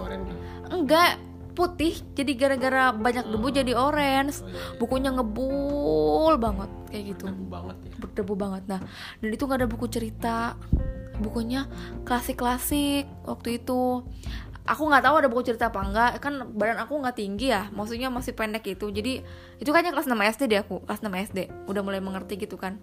[0.00, 0.42] Oranye gitu.
[0.72, 1.20] enggak
[1.52, 1.94] putih.
[2.16, 4.40] Jadi gara-gara banyak debu jadi orange.
[4.40, 4.78] Oh, iya, iya.
[4.80, 7.24] bukunya ngebul banget kayak gitu.
[7.28, 7.92] Debu banget ya.
[8.00, 8.62] berdebu banget.
[8.68, 8.80] Nah
[9.20, 10.36] dan itu nggak ada buku cerita.
[11.20, 11.68] Bukunya
[12.08, 14.02] klasik-klasik waktu itu.
[14.62, 17.68] Aku nggak tahu ada buku cerita apa enggak kan badan aku nggak tinggi ya.
[17.74, 18.88] Maksudnya masih pendek itu.
[18.88, 19.20] Jadi
[19.60, 20.80] itu kayaknya kelas 6 SD deh aku.
[20.88, 22.80] Kelas 6 SD udah mulai mengerti gitu kan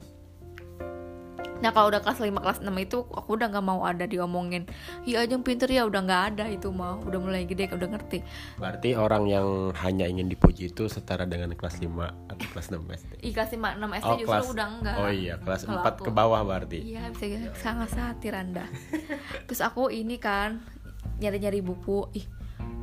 [1.59, 4.63] Nah kalau udah kelas 5 kelas 6 itu aku udah nggak mau ada diomongin
[5.03, 8.23] Iya aja yang pinter ya udah nggak ada itu mah udah mulai gede udah ngerti
[8.55, 11.91] Berarti orang yang hanya ingin dipuji itu setara dengan kelas 5
[12.31, 13.11] atau kelas 6 SD.
[13.27, 15.91] Ih kelas 5 6 SD Oh, justru kelas udah enggak Oh iya, kelas Kalau 4
[15.91, 16.03] aku.
[16.07, 16.79] ke bawah berarti.
[16.79, 17.25] Iya bisa
[17.59, 18.63] sangat satir anda
[19.51, 20.63] Terus aku ini kan
[21.19, 22.25] nyari-nyari buku ih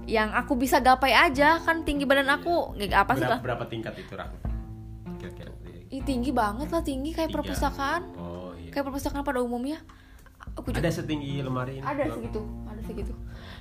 [0.07, 3.65] yang aku bisa gapai aja kan tinggi badan aku nggak apa sih berapa, lah berapa
[3.67, 4.31] tingkat itu, Rak?
[5.19, 5.51] Kira-kira.
[5.87, 7.37] Ih, tinggi banget lah tinggi kayak Tiga.
[7.43, 8.26] perpustakaan Oh iya.
[8.77, 9.81] Kayak perpustakaan pada umumnya
[10.53, 11.85] aku juga Ada setinggi lemari ini?
[11.85, 13.13] ada segitu ada segitu.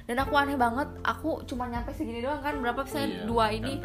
[0.06, 3.10] Dan aku aneh banget aku cuma nyampe segini doang kan berapa persen?
[3.10, 3.80] Iya, dua ini.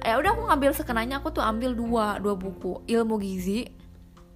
[0.00, 2.80] ya udah aku ngambil sekenanya aku tuh ambil dua dua buku.
[2.82, 3.68] Ilmu gizi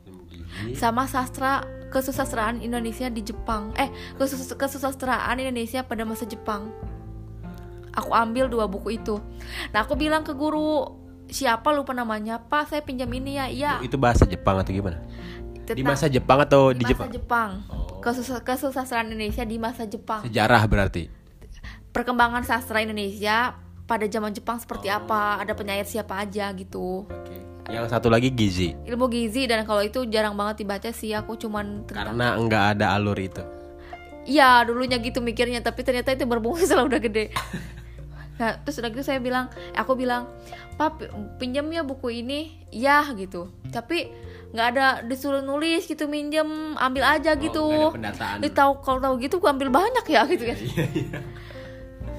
[0.05, 0.77] Ilmu gizi.
[0.77, 3.75] sama sastra kesusastraan Indonesia di Jepang.
[3.75, 6.71] Eh kesus kesusastraan Indonesia pada masa Jepang.
[7.91, 9.19] Aku ambil dua buku itu.
[9.75, 10.95] Nah aku bilang ke guru
[11.27, 12.39] siapa lupa namanya?
[12.39, 13.47] Pak saya pinjam ini ya.
[13.51, 13.73] Iya.
[13.83, 15.03] Itu bahasa Jepang atau gimana?
[15.73, 17.11] Di Tentang- masa Jepang atau di di, masa Jepang?
[17.11, 18.01] Jepang Oh.
[18.01, 21.07] Kesus- kesusastraan Indonesia di masa Jepang Sejarah berarti.
[21.91, 23.55] perkembangan sastra Indonesia
[23.85, 24.99] pada zaman Jepang seperti Oh.
[24.99, 27.37] apa ada penyair siapa aja gitu Oke.
[27.67, 28.75] Yang satu lagi gizi.
[28.81, 32.93] ilmu gizi dan kalau itu jarang banget dibaca sih aku cuman tentang Karena enggak ada
[32.93, 33.43] alur itu.
[34.23, 37.31] Iya dulunya gitu mikirnya tapi ternyata itu berfungsi setelah udah gede.
[38.37, 40.27] Nah terus udah gitu saya bilang, aku bilang,
[40.75, 40.99] pap
[41.37, 43.53] pinjam ya buku ini, ya gitu.
[43.69, 44.11] Tapi
[44.51, 47.63] nggak ada disuruh nulis gitu minjem, ambil aja gitu.
[47.63, 48.37] Oh, ada pendataan.
[48.43, 50.59] Dia tahu kalau tahu gitu gua ambil banyak ya gitu kan.
[50.59, 51.19] Iya, iya.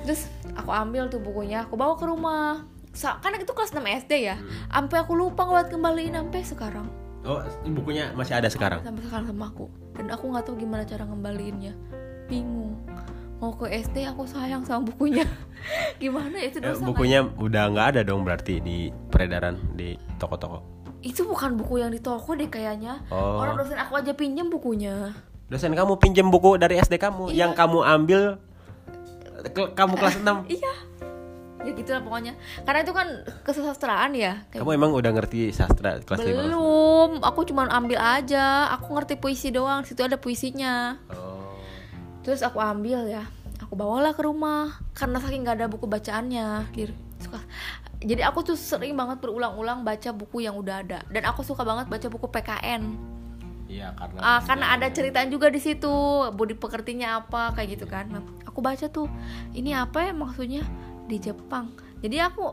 [0.08, 2.64] Terus aku ambil tuh bukunya, aku bawa ke rumah.
[2.92, 4.36] Kan itu kelas 6 SD ya.
[4.36, 4.48] Hmm.
[4.68, 6.88] Sampai aku lupa buat kembaliin sampai sekarang.
[7.22, 7.40] Oh,
[7.72, 8.82] bukunya masih ada sekarang.
[8.82, 9.70] Sampai sekarang sama aku.
[9.96, 11.78] Dan aku nggak tahu gimana cara ngembaliinnya.
[12.28, 12.76] Bingung.
[13.40, 15.26] Mau ke SD aku sayang sama bukunya.
[16.04, 20.81] gimana ya itu Eh, dosa bukunya udah nggak ada dong berarti di peredaran di toko-toko.
[21.02, 21.08] Nggak?
[21.08, 23.02] Itu bukan buku yang di toko deh kayaknya.
[23.08, 23.42] Oh.
[23.42, 25.12] Orang dosen aku aja pinjem bukunya.
[25.48, 27.38] Dosen kamu pinjem buku dari SD kamu Iya.
[27.40, 28.22] yang kamu ambil
[29.48, 30.46] ke- kamu kelas 6.
[30.54, 30.74] Iya.
[31.62, 32.34] Ya gitulah pokoknya.
[32.62, 33.06] Karena itu kan
[33.42, 34.46] kesusastraan ya.
[34.50, 36.34] Kayak Kamu emang udah ngerti sastra kelas 5?
[36.42, 38.66] belum, aku cuma ambil aja.
[38.72, 39.82] Aku ngerti puisi doang.
[39.82, 40.98] Situ ada puisinya.
[41.10, 41.54] Oh.
[42.22, 43.26] Terus aku ambil ya,
[43.60, 46.70] aku bawalah ke rumah karena saking gak ada buku bacaannya.
[46.72, 46.94] Dir.
[47.18, 47.38] Suka.
[48.02, 51.86] Jadi aku tuh sering banget berulang-ulang baca buku yang udah ada dan aku suka banget
[51.86, 52.82] baca buku PKN.
[53.72, 55.88] Iya, karena Ah, karena ada ceritaan juga di situ,
[56.36, 58.10] budi pekertinya apa kayak gitu kan.
[58.12, 59.08] Nah, aku baca tuh,
[59.56, 60.66] ini apa ya maksudnya
[61.08, 61.72] di Jepang.
[62.04, 62.52] Jadi aku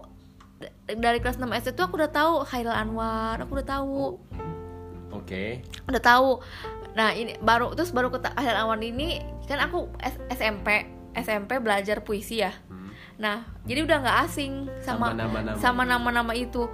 [0.87, 4.18] dari kelas 6 SD tuh aku udah tahu Hairil Anwar, aku udah tahu
[5.14, 5.62] Oke.
[5.88, 6.30] udah tahu
[6.98, 10.82] nah ini baru terus baru ke akhir awan ini kan aku S- SMP
[11.14, 12.77] SMP belajar puisi ya Hmm.
[13.18, 15.11] Nah jadi udah nggak asing sama
[15.57, 16.70] Sama nama-nama itu.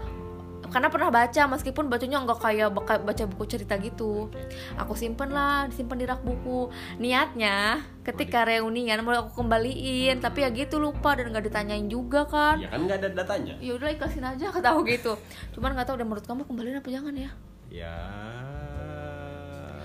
[0.65, 4.27] karena pernah baca meskipun bacanya nggak kayak baca buku cerita gitu
[4.75, 6.67] aku simpen lah disimpan di rak buku
[6.99, 12.59] niatnya ketika reunian mau aku kembaliin tapi ya gitu lupa dan nggak ditanyain juga kan
[12.59, 13.55] Ya kan nggak ada datanya.
[13.57, 15.15] ya udah ikhlasin aja kata aku gitu
[15.55, 17.31] cuman nggak tahu udah menurut kamu kembaliin apa jangan ya
[17.71, 17.95] Ya.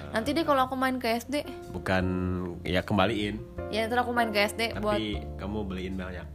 [0.10, 2.06] nanti deh kalau aku main ke SD bukan
[2.64, 3.38] ya kembaliin,
[3.70, 6.26] ya ntar aku main ke SD buat tapi kamu beliin banyak.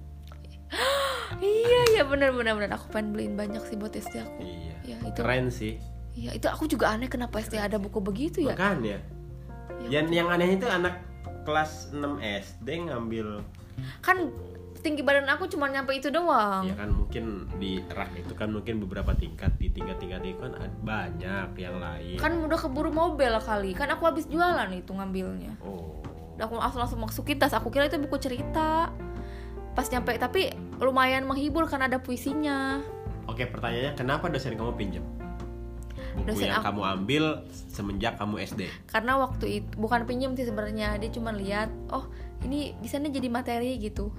[1.45, 4.75] Iya iya benar benar benar aku pengen beliin banyak sih buat SD aku Iya.
[4.83, 5.17] Iya, itu.
[5.17, 5.77] Keren sih.
[6.15, 8.99] iya itu aku juga aneh kenapa SD ada buku begitu ya Makanya.
[9.85, 11.05] Yang yang aneh itu anak
[11.45, 13.45] kelas 6 SD ngambil
[14.01, 14.33] kan
[14.81, 18.81] tinggi badan aku cuma nyampe itu doang ya kan mungkin di rak itu kan mungkin
[18.81, 22.17] beberapa tingkat di tingkat-tingkat itu kan banyak yang lain.
[22.17, 26.01] kan udah keburu mobil kali kan aku habis jualan itu ngambilnya Oh.
[26.35, 28.93] Dan aku langsung langsung masukin tas aku kira itu buku cerita
[29.75, 32.81] pas nyampe tapi lumayan menghibur karena ada puisinya
[33.25, 35.01] Oke, pertanyaannya kenapa dosen kamu pinjam?
[36.15, 38.69] Buku Dosen yang aku- kamu ambil semenjak kamu SD.
[38.87, 42.07] karena waktu itu bukan pinjem sih sebenarnya dia cuma lihat oh
[42.43, 44.13] ini bisa nih jadi materi gitu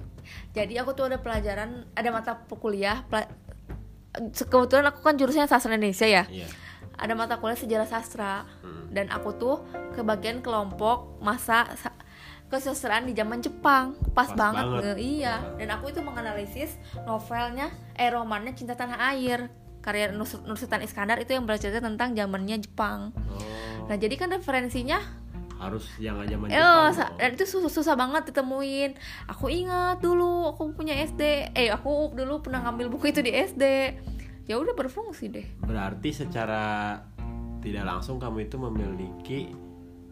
[0.50, 3.30] jadi aku tuh ada pelajaran ada mata kuliah pela-
[4.42, 6.48] kebetulan aku kan jurusannya sastra Indonesia ya Iya.
[6.94, 8.90] ada mata kuliah sejarah sastra Hmm.
[8.90, 9.56] dan aku tuh
[9.92, 11.64] ke bagian kelompok masa
[12.48, 14.96] sa- kesusastraan di zaman Jepang pas, Pas banget, banget.
[14.96, 20.80] Eh, iya dan aku itu menganalisis novelnya eh romannya cinta tanah air karya Nus- Nursultan
[20.80, 23.38] Iskandar itu yang bercerita tentang zamannya Jepang Oh,
[23.84, 24.98] nah jadi kan referensinya
[25.56, 26.92] harus yang zaman Eh, Jepang.
[26.92, 28.92] sa- dan itu susah, susah banget ditemuin.
[29.26, 31.48] Aku ingat dulu aku punya SD.
[31.50, 33.64] Eh, aku dulu pernah ngambil buku itu di SD.
[34.44, 35.46] Ya udah berfungsi deh.
[35.58, 37.00] Berarti secara
[37.58, 39.40] tidak langsung kamu itu memiliki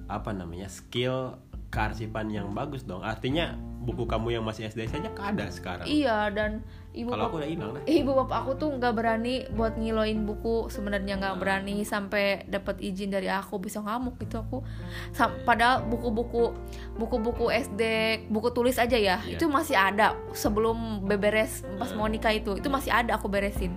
[0.06, 1.36] apa namanya skill
[1.74, 3.02] kearsipan yang bagus dong.
[3.02, 5.84] Artinya buku kamu yang masih SD saja ada sekarang.
[5.84, 7.82] Iya, dan ibu Kalau aku udah hilang dah.
[7.84, 13.10] ibu bapak aku tuh nggak berani buat ngiloin buku sebenarnya nggak berani sampai dapat izin
[13.10, 14.62] dari aku bisa ngamuk gitu aku
[15.10, 16.54] Sam- padahal buku-buku
[16.94, 17.82] buku-buku SD
[18.30, 19.36] buku tulis aja ya Iya.
[19.36, 23.74] itu masih ada sebelum beberes pas mau nikah itu itu masih ada aku beresin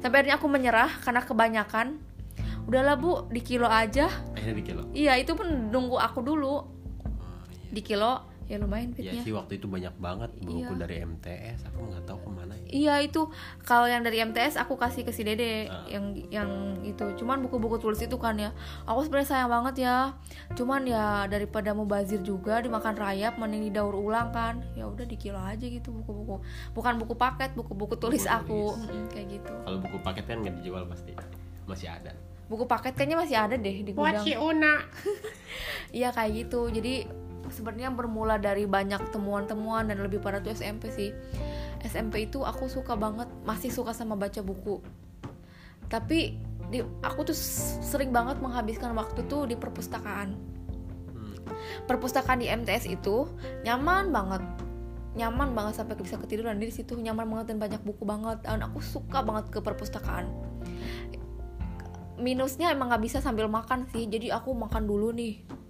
[0.00, 2.00] sampai akhirnya aku menyerah karena kebanyakan
[2.64, 4.82] udahlah bu di kilo aja Akhirnya di kilo.
[4.90, 6.73] iya itu pun nunggu aku dulu.
[7.74, 10.76] Di kilo ya lumayan Ya fitnya sih waktu itu banyak banget buku Iya.
[10.76, 11.64] dari MTS.
[11.64, 12.52] Aku nggak tahu ke mana.
[12.54, 12.68] ya.
[12.68, 13.24] Iya itu
[13.62, 15.88] kalau yang dari MTS aku kasih ke si Dede Ah.
[15.88, 16.50] yang yang
[16.82, 18.52] itu cuman buku-buku tulis itu kan ya
[18.84, 20.12] aku sebenarnya sayang banget ya
[20.52, 25.16] cuman ya daripada mau bazir juga dimakan rayap mending didaur ulang kan ya udah di
[25.16, 29.08] kilo aja gitu buku-buku bukan buku paket buku-buku tulis Buku aku tulis.
[29.08, 31.16] Kayak gitu Kalau buku paket kan nggak dijual pasti.
[31.64, 32.12] Masih ada.
[32.44, 34.84] buku paket kayaknya masih ada deh di gudang Una.
[35.96, 36.68] Iya kayak gitu.
[36.68, 37.23] Jadi
[37.54, 41.14] sebenarnya bermula dari banyak temuan-temuan dan lebih pada tuh SMP sih.
[41.86, 44.82] SMP itu aku suka banget, masih suka sama baca buku.
[45.86, 46.34] Tapi
[46.72, 47.36] di, aku tuh
[47.84, 50.34] sering banget menghabiskan waktu tuh di perpustakaan.
[51.12, 51.36] Hmm.
[51.86, 53.28] Perpustakaan di MTS itu
[53.62, 54.42] nyaman banget.
[55.14, 58.42] Nyaman banget sampai bisa ketiduran di situ nyaman banget dan banyak buku banget.
[58.42, 60.26] Dan aku suka banget ke perpustakaan.
[62.18, 64.08] Minusnya emang nggak bisa sambil makan sih.
[64.08, 65.63] Jadi aku makan dulu nih.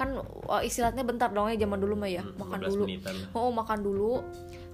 [0.00, 0.16] Kan
[0.48, 2.24] wah, istirahatnya bentar dong ya zaman dulu mah ya.
[2.24, 2.82] Hmm, makan 15 dulu.
[2.88, 3.28] menitan lah.
[3.36, 4.24] Oh makan dulu.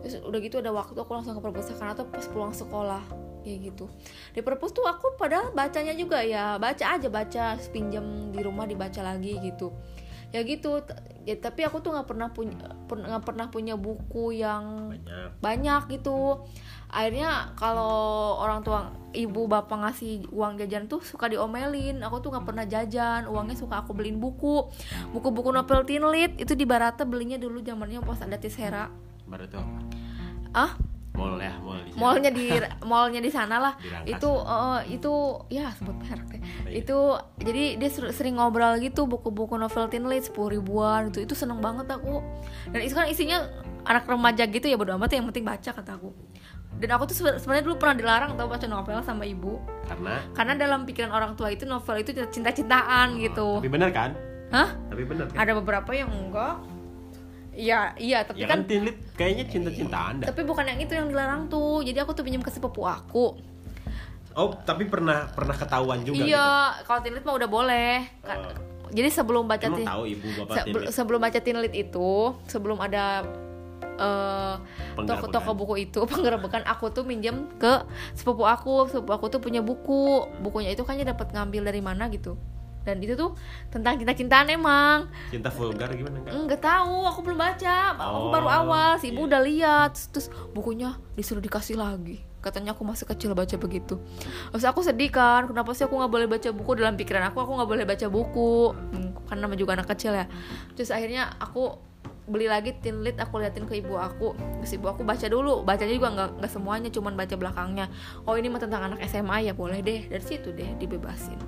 [0.07, 3.03] Terus udah gitu ada waktu aku langsung ke perpustakaan atau pas pulang sekolah
[3.43, 3.91] kayak gitu.
[4.31, 9.03] Di perpus tuh aku padahal bacanya juga ya baca aja baca pinjam di rumah dibaca
[9.03, 9.75] lagi gitu.
[10.35, 10.83] Ya gitu.
[11.27, 12.55] Ya, tapi aku tuh nggak pernah punya
[12.87, 15.43] nggak pernah punya buku yang Banyak.
[15.43, 16.47] banyak gitu
[16.87, 22.47] akhirnya kalau orang tua ibu bapak ngasih uang jajan tuh suka diomelin aku tuh nggak
[22.47, 24.71] pernah jajan uangnya suka aku beliin buku
[25.11, 28.87] buku-buku novel teen lit itu di Barata belinya dulu zamannya pas ada Tisera
[29.59, 29.75] apa?
[30.55, 30.73] ah
[31.17, 32.45] Mall ya, mall di mallnya di
[32.93, 33.75] mallnya di sana lah.
[33.81, 35.13] Di itu eh, itu
[35.49, 36.41] ya sebut merek deh.
[36.69, 36.85] Iya.
[36.85, 36.99] itu
[37.41, 41.25] jadi dia ser- sering ngobrol gitu buku-buku novel teen lit sepuluh ribuan gitu.
[41.25, 42.21] Itu seneng banget aku.
[42.69, 43.49] Dan itu kan isinya
[43.89, 46.13] anak remaja gitu ya bodo amat yang penting baca kata aku.
[46.77, 49.57] Dan aku tuh sebe- sebenarnya dulu pernah dilarang tau baca novel sama ibu.
[49.89, 50.21] Karena?
[50.37, 53.65] Karena dalam pikiran orang tua itu novel itu cinta-cintaan gitu.
[53.65, 54.13] Tapi bener kan?
[54.47, 54.71] hah?
[54.93, 55.37] Tapi bener kan?
[55.43, 56.61] ada beberapa yang enggak
[57.57, 60.27] Iya, iya, tapi Ya kan kan teen lit kayaknya cinta-cintaan dah.
[60.29, 61.81] tapi bukan yang itu yang dilarang tuh.
[61.81, 63.33] Jadi aku tuh pinjam ke sepupu aku.
[64.33, 66.29] Oh, tapi pernah pernah ketahuan juga gitu.
[66.29, 66.49] iya,
[66.83, 68.05] kalau teen lit mah udah boleh.
[68.21, 68.45] Kan-
[68.87, 68.93] Oh.
[68.93, 70.89] Jadi sebelum baca teen- tahu ibu bapak se- teen lit?
[70.91, 72.13] sebelum baca teen lit itu,
[72.47, 73.27] sebelum ada
[73.97, 74.55] eh,
[74.95, 79.59] toko toko buku itu penggerebekan aku tuh minjem ke sepupu aku sepupu aku tuh punya
[79.59, 82.37] buku bukunya itu kayaknya dapat ngambil dari mana gitu
[82.87, 83.35] dan itu tuh
[83.75, 86.33] tentang cinta-cintaan emang Cinta vulgar gimana enggak?
[86.39, 87.99] Enggak tahu, aku belum baca.
[87.99, 89.29] Aku Oh, baru awal, si ibu iya.
[89.35, 92.23] udah lihat, terus, bukunya disuruh dikasih lagi.
[92.39, 93.99] Katanya aku masih kecil baca begitu.
[94.55, 97.53] Terus aku sedih kan, kenapa sih aku nggak boleh baca buku dalam pikiran aku, aku
[97.59, 98.55] nggak boleh baca buku,
[98.95, 100.31] Hmm, karena juga anak kecil ya.
[100.79, 101.83] Terus akhirnya aku
[102.27, 105.95] beli lagi tin lit aku liatin ke ibu aku terus ibu aku baca dulu bacanya
[105.95, 107.87] juga nggak nggak semuanya cuman baca belakangnya
[108.27, 111.39] oh ini mah tentang anak SMA ya boleh deh dari situ deh dibebasin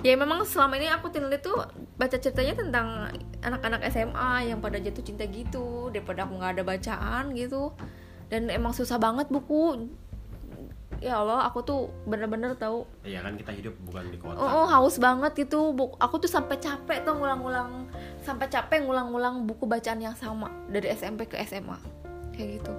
[0.00, 1.60] ya memang selama ini aku lit tuh
[2.00, 2.86] baca ceritanya tentang
[3.44, 7.72] anak-anak SMA yang pada jatuh cinta gitu daripada aku nggak ada bacaan gitu.
[8.30, 9.90] Dan emang susah banget buku.
[11.00, 12.84] Ya Allah aku tuh bener-bener tahu.
[13.04, 14.36] Iya kan kita hidup bukan di kota.
[14.36, 15.72] oh, oh, haus banget gitu.
[15.72, 17.88] Buku aku tuh sampai capek tuh ngulang-ngulang
[18.20, 21.76] sampai capek ngulang-ngulang buku bacaan yang sama dari SMP ke SMA
[22.36, 22.72] kayak gitu.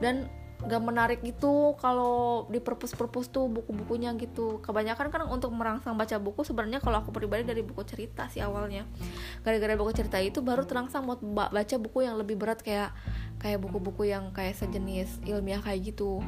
[0.00, 0.28] Dan
[0.64, 4.64] gak menarik gitu kalau di perpus-perpus tuh buku-bukunya gitu.
[4.64, 8.88] Kebanyakan kan untuk merangsang baca buku sebenarnya kalau aku pribadi dari buku cerita sih awalnya.
[9.44, 12.96] Gara-gara buku cerita itu baru terangsang buat ba- baca buku yang lebih berat kayak
[13.44, 16.24] kayak buku-buku yang kayak sejenis ilmiah kayak gitu.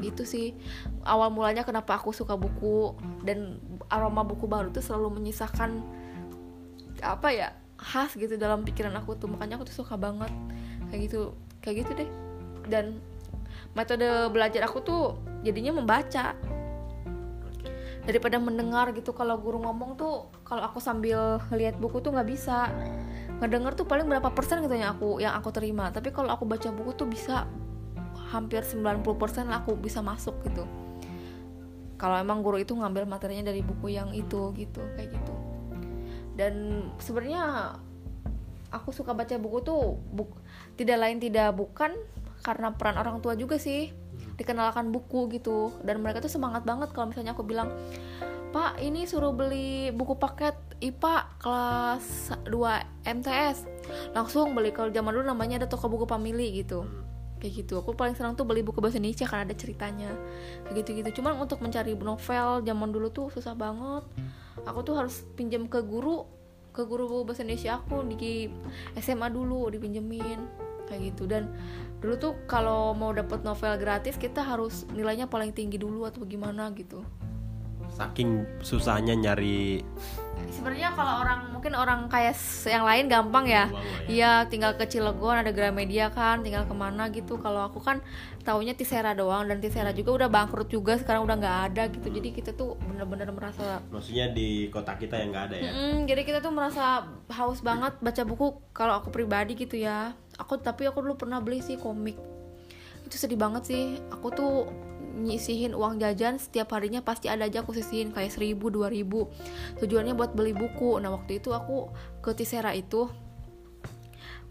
[0.00, 0.56] Gitu sih.
[1.04, 2.96] Awal mulanya kenapa aku suka buku
[3.28, 3.60] dan
[3.92, 5.84] aroma buku baru tuh selalu menyisakan
[7.04, 9.28] apa ya khas gitu dalam pikiran aku tuh.
[9.28, 10.32] Makanya aku tuh suka banget.
[10.88, 11.20] Kayak gitu
[11.60, 12.10] kayak gitu deh.
[12.72, 13.04] Dan
[13.76, 15.02] metode belajar aku tuh
[15.44, 16.32] jadinya membaca.
[18.06, 22.72] Daripada mendengar gitu kalau guru ngomong tuh kalau aku sambil lihat buku tuh nggak bisa.
[23.36, 25.92] Ngedenger tuh paling berapa persen gitu yang aku yang aku terima.
[25.92, 27.44] Tapi kalau aku baca buku tuh bisa
[28.32, 29.04] hampir 90%
[29.46, 30.64] lah aku bisa masuk gitu.
[31.96, 35.34] Kalau emang guru itu ngambil materinya dari buku yang itu gitu kayak gitu.
[36.36, 37.74] Dan sebenarnya
[38.68, 40.36] aku suka baca buku tuh buk,
[40.76, 41.96] tidak lain tidak bukan
[42.44, 43.92] karena peran orang tua juga sih.
[44.36, 45.72] Dikenalkan buku gitu.
[45.80, 47.72] Dan mereka tuh semangat banget kalau misalnya aku bilang
[48.56, 53.64] Pak ini suruh beli buku paket IPA kelas 2 MTS
[54.12, 56.88] langsung beli kalau zaman dulu namanya ada toko buku family gitu.
[57.36, 57.84] Kayak gitu.
[57.84, 60.10] Aku paling senang tuh beli buku bahasa Indonesia karena ada ceritanya.
[60.64, 64.04] Kayak gitu gitu cuman untuk mencari novel zaman dulu tuh susah banget.
[64.64, 66.24] Aku tuh harus pinjam ke guru
[66.72, 68.48] ke guru bahasa Indonesia aku di
[69.00, 70.40] SMA dulu dipinjemin.
[70.88, 71.28] Kayak gitu.
[71.28, 71.52] Dan
[72.00, 76.68] dulu tuh kalau mau dapet novel gratis kita harus nilainya paling tinggi dulu atau gimana
[76.76, 77.00] gitu.
[77.96, 79.80] Saking susahnya nyari
[80.52, 82.36] sebenarnya kalau orang mungkin orang kayak
[82.68, 83.64] yang lain gampang ya.
[83.66, 83.66] Ya.
[84.06, 87.40] iya tinggal ke Cilegon ada Gramedia kan tinggal ke mana gitu.
[87.40, 88.04] Kalau aku kan
[88.44, 92.08] taunya Tisera doang dan Tisera juga udah bangkrut juga sekarang udah nggak ada gitu.
[92.12, 95.70] Jadi kita tuh bener-bener merasa maksudnya di kota kita yang nggak ada ya?
[95.72, 100.60] Mm-mm, jadi kita tuh merasa haus banget baca buku kalau aku pribadi gitu ya aku
[100.60, 102.16] tapi aku dulu pernah beli sih komik.
[103.06, 103.82] Itu sedih banget sih.
[104.12, 104.68] Aku tuh
[105.16, 109.32] nyisihin uang jajan setiap harinya pasti ada aja aku sisihin kayak seribu dua ribu.
[109.80, 111.00] Tujuannya buat beli buku.
[111.00, 111.88] Nah waktu itu aku
[112.20, 113.08] ke Tisera itu.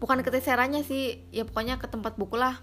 [0.02, 2.58] Bukan ke Tiseranya sih ya pokoknya ke tempat buku lah.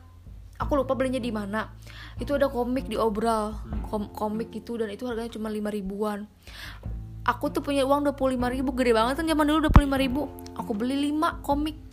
[0.62, 1.72] Aku lupa belinya di mana.
[2.20, 3.58] Itu ada komik di obral.
[3.90, 6.30] Kom- komik gitu dan itu harganya cuma lima ribuan.
[7.24, 8.76] Aku tuh punya uang 25 ribu.
[8.76, 10.22] Gede banget kan zaman dulu 25 ribu.
[10.60, 11.93] Aku beli 5 komik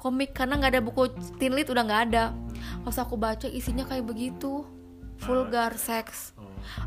[0.00, 2.32] komik karena nggak ada buku teen udah nggak ada.
[2.80, 4.64] Pas aku baca isinya kayak begitu.
[5.20, 6.32] Vulgar seks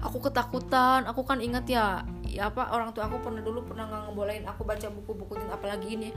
[0.02, 1.06] aku ketakutan.
[1.10, 4.65] Aku kan ingat ya ya apa orang tua aku pernah dulu pernah nggak ngebolehin aku
[4.65, 6.10] baca buku-buku teen apalagi ini.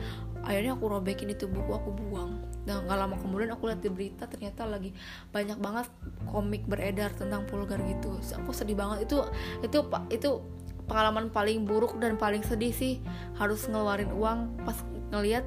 [0.46, 2.40] Akhirnya aku robekin itu buku aku buang.
[2.64, 4.90] Dan nggak lama kemudian aku lihat di berita ternyata lagi
[5.30, 5.86] banyak banget
[6.28, 8.16] komik beredar tentang vulgar gitu.
[8.44, 9.08] Aku sedih banget.
[9.10, 9.26] Itu
[9.60, 10.40] itu pak itu
[10.86, 13.02] pengalaman paling buruk dan paling sedih sih.
[13.36, 14.64] Harus ngeluarin uang.
[14.64, 14.78] Pas
[15.12, 15.44] ngelihat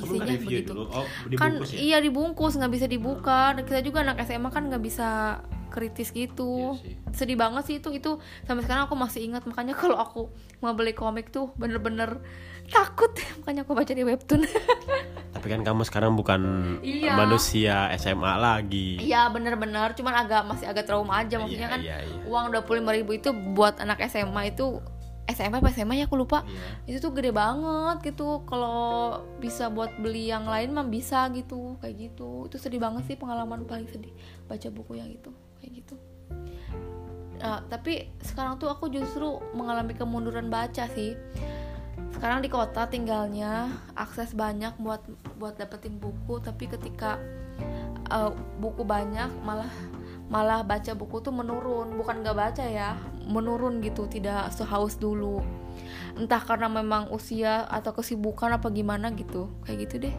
[0.00, 0.70] isinya begitu.
[0.70, 0.84] dulu?
[0.88, 1.74] Oh kan ya?
[1.74, 3.52] iya dibungkus nggak bisa dibuka.
[3.52, 6.78] Dan kita juga anak SMA kan nggak bisa kritis gitu.
[6.80, 9.42] Iya sedih banget sih itu itu sampai sekarang aku masih ingat.
[9.42, 12.22] Makanya kalau aku mau beli komik tuh bener-bener
[12.68, 13.10] takut.
[13.42, 14.46] Makanya aku baca di webtoon.
[15.34, 16.40] Tapi kan kamu sekarang bukan
[16.80, 17.14] Iya.
[17.14, 18.98] manusia SMA lagi.
[18.98, 19.92] Iya bener-bener.
[19.94, 21.38] Cuman agak masih agak trauma aja.
[21.38, 22.22] Maksudnya Iya, kan iya, iya.
[22.26, 24.78] uang 25.000 ribu itu buat anak SMA itu
[25.28, 26.42] SMP apa SMA ya aku lupa.
[26.88, 26.96] Iya.
[26.96, 28.42] itu tuh gede banget gitu.
[28.48, 32.48] Kalau bisa buat beli yang lain mah bisa gitu kayak gitu.
[32.48, 34.12] Itu sedih banget sih pengalaman paling sedih
[34.48, 35.28] baca buku yang itu
[35.60, 35.94] kayak gitu.
[37.38, 41.14] Nah, tapi sekarang tuh aku justru mengalami kemunduran baca sih.
[42.10, 45.04] Sekarang di kota tinggalnya akses banyak buat
[45.38, 47.20] buat dapetin buku tapi ketika
[48.10, 49.70] uh, buku banyak malah
[50.28, 51.96] malah baca buku tuh menurun.
[51.96, 52.96] Bukan nggak baca ya
[53.28, 55.44] menurun gitu tidak sehaus dulu.
[56.16, 60.16] Entah karena memang usia atau kesibukan apa gimana gitu kayak gitu deh.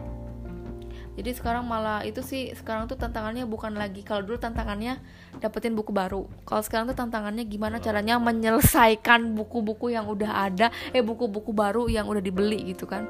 [1.20, 4.96] Jadi sekarang malah itu sih sekarang tuh tantangannya bukan lagi kalau dulu tantangannya
[5.42, 6.24] dapetin buku baru.
[6.48, 12.08] Kalau sekarang tuh tantangannya gimana caranya menyelesaikan buku-buku yang udah ada eh buku-buku baru yang
[12.08, 13.04] udah dibeli gitu kan.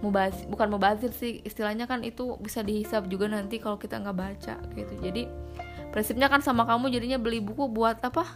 [0.00, 4.56] Mubazir bukan mubazir sih istilahnya kan itu bisa dihisap juga nanti kalau kita nggak baca
[4.72, 4.94] gitu.
[5.02, 5.28] Jadi
[5.90, 8.26] prinsipnya kan sama kamu jadinya beli buku buat apa?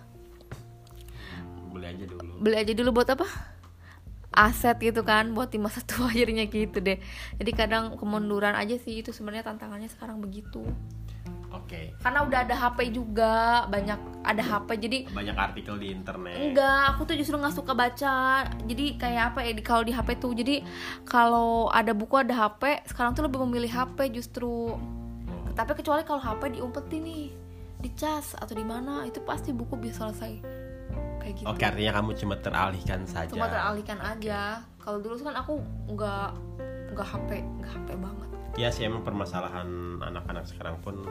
[1.74, 2.32] Beli aja dulu.
[2.42, 3.26] Beli aja dulu buat apa?
[4.34, 6.98] Aset gitu kan buat di masa tua jadinya gitu deh.
[7.38, 10.66] Jadi kadang kemunduran aja sih itu sebenarnya tantangannya sekarang begitu.
[11.54, 11.94] Oke.
[12.02, 16.34] Karena udah ada HP juga banyak ada HP jadi banyak artikel di internet.
[16.34, 18.50] Enggak aku tuh justru nggak suka baca.
[18.66, 20.66] Jadi kayak apa ya di kalau di HP tuh jadi
[21.06, 24.74] kalau ada buku ada HP sekarang tuh lebih memilih HP justru.
[25.54, 27.43] Tapi kecuali kalau HP diumpetin nih
[27.84, 30.40] dicas atau di mana itu pasti buku bisa selesai.
[31.20, 33.28] Kayak gitu oke artinya kamu cuma teralihkan saja.
[33.28, 34.64] Cuma teralihkan aja.
[34.80, 35.60] Kalau dulu kan aku
[35.92, 36.30] nggak
[36.96, 38.28] nggak HP nggak HP banget.
[38.56, 41.04] Ya sih emang permasalahan anak-anak sekarang pun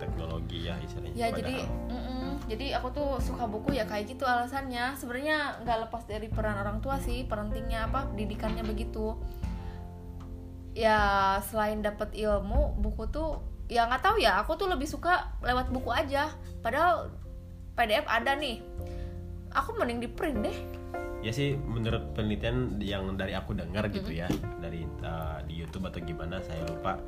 [0.00, 1.36] teknologi ya istilahnya ya padahal.
[1.44, 1.56] jadi
[1.92, 2.30] mm-mm.
[2.48, 4.98] jadi aku tuh suka buku ya kayak gitu alasannya.
[4.98, 9.14] Sebenarnya nggak lepas dari peran orang tua sih pentingnya apa didikannya begitu.
[10.74, 14.42] Ya selain dapat ilmu buku tuh ya nggak tahu ya.
[14.42, 16.34] Aku tuh lebih suka lewat buku aja.
[16.60, 17.14] Padahal
[17.78, 18.58] PDF ada nih.
[19.54, 20.58] Aku mending di print deh.
[21.20, 24.24] Ya sih menurut penelitian yang dari aku dengar gitu ya
[24.56, 26.98] dari uh, di YouTube atau gimana saya lupa.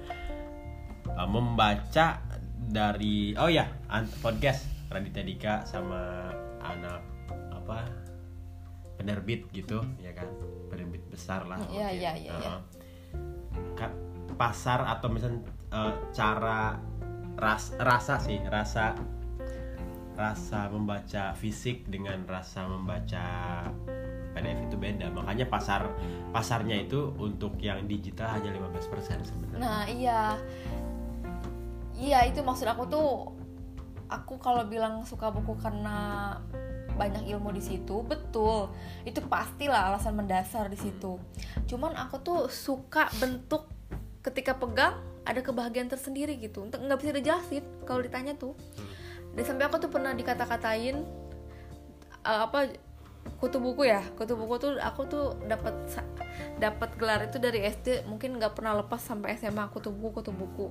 [1.12, 2.22] Uh, membaca
[2.62, 3.66] dari oh ya
[4.22, 6.30] podcast Raditya Dika sama
[6.62, 7.02] anak
[7.50, 7.88] apa
[9.00, 10.28] penerbit gitu ya kan?
[10.70, 11.98] Penerbit besar lah Iya, oke.
[11.98, 12.52] iya, iya, iya.
[13.74, 13.98] Ka-
[14.36, 15.42] pasar atau misalnya
[15.72, 16.78] uh, cara
[17.34, 18.94] ras rasa sih rasa
[20.12, 23.24] rasa membaca fisik dengan rasa membaca
[24.32, 25.12] PDF itu beda.
[25.12, 25.88] Makanya pasar
[26.32, 29.60] pasarnya itu untuk yang digital hanya 15% sebenarnya.
[29.60, 30.36] Nah iya
[31.92, 33.08] Iya itu maksud aku tuh
[34.12, 36.36] Aku kalau bilang suka buku karena
[36.96, 38.68] banyak ilmu di situ betul
[39.08, 41.16] itu pastilah alasan mendasar di situ
[41.64, 43.64] cuman aku tuh suka bentuk
[44.20, 46.62] ketika pegang ada kebahagiaan tersendiri gitu.
[46.62, 48.54] Untuk nggak bisa dijelasin kalau ditanya tuh.
[49.32, 50.96] Dan sampai aku tuh pernah dikata-katain
[52.22, 52.74] eh, apa
[53.38, 54.02] kutu buku ya.
[54.18, 55.74] Kutu buku tuh aku tuh dapat
[56.58, 60.68] dapat gelar itu dari SD mungkin nggak pernah lepas sampai SMA kutu buku kutu buku.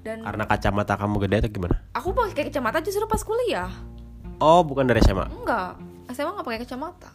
[0.00, 1.76] Dan Karena kacamata kamu gede atau gimana?
[1.92, 3.68] aku pakai kacamata justru pas kuliah.
[4.40, 5.28] Oh, bukan dari SMA.
[5.28, 5.76] enggak.
[6.10, 7.10] SMA nggak pakai kacamata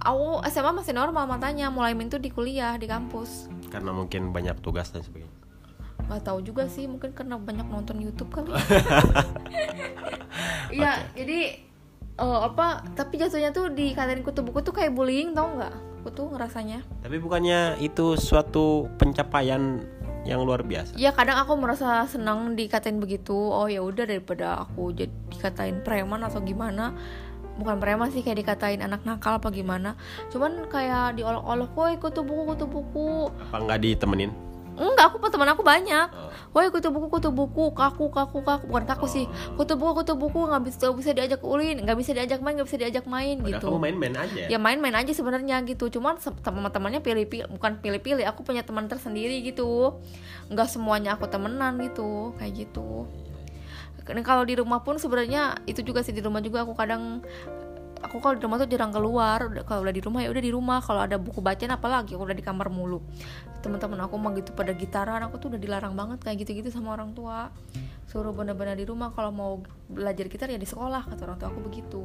[0.00, 3.48] aku SMA masih normal matanya mulai mintu di kuliah di kampus.
[3.72, 5.32] Karena mungkin banyak tugas dan sebagainya.
[6.06, 8.54] nggak tahu juga sih mungkin karena banyak nonton YouTube kali.
[10.66, 11.62] Iya jadi
[12.18, 15.74] eh, apa tapi jatuhnya tuh dikatain kutu buku tuh kayak bullying tau nggak?
[16.02, 16.82] Aku tuh ngerasanya.
[17.02, 19.82] Tapi bukannya itu suatu pencapaian
[20.26, 20.98] yang luar biasa?
[20.98, 23.34] ya kadang aku merasa senang dikatain begitu.
[23.34, 26.92] Oh ya udah daripada aku jadi dikatain preman atau gimana
[27.56, 29.96] bukan preman sih kayak dikatain anak nakal apa gimana.
[30.28, 33.08] Cuman kayak diolok-olok woi kutu buku kutu buku.
[33.50, 34.32] Apa nggak ditemenin?
[34.76, 36.08] enggak aku teman aku banyak.
[36.12, 36.28] Oh.
[36.52, 37.72] woi kutu buku kutu buku.
[37.72, 38.64] Kaku kaku kaku.
[38.68, 39.24] Bukan kaku sih.
[39.56, 40.44] Kutu buku kutu buku.
[40.44, 43.66] Nggak bisa bisa diajak ulin nggak bisa diajak main nggak bisa diajak main Padahal gitu.
[43.72, 44.42] kamu main-main aja.
[44.52, 45.88] ya main-main aja sebenarnya gitu.
[45.88, 49.96] Cuman teman-temannya pilih-pilih bukan pilih-pilih aku punya teman tersendiri gitu.
[50.52, 53.08] Nggak semuanya aku temenan gitu kayak gitu
[54.22, 57.20] kalau di rumah pun sebenarnya itu juga sih di rumah juga aku kadang
[58.02, 60.78] aku kalau di rumah tuh jarang keluar kalau udah di rumah ya udah di rumah
[60.84, 63.00] kalau ada buku bacaan apalagi aku udah di kamar mulu.
[63.64, 67.16] Teman-teman aku mah gitu pada gitaran aku tuh udah dilarang banget kayak gitu-gitu sama orang
[67.16, 67.50] tua.
[68.06, 69.52] Suruh bener-bener di rumah kalau mau
[69.90, 72.02] belajar gitar ya di sekolah kata orang tua aku begitu.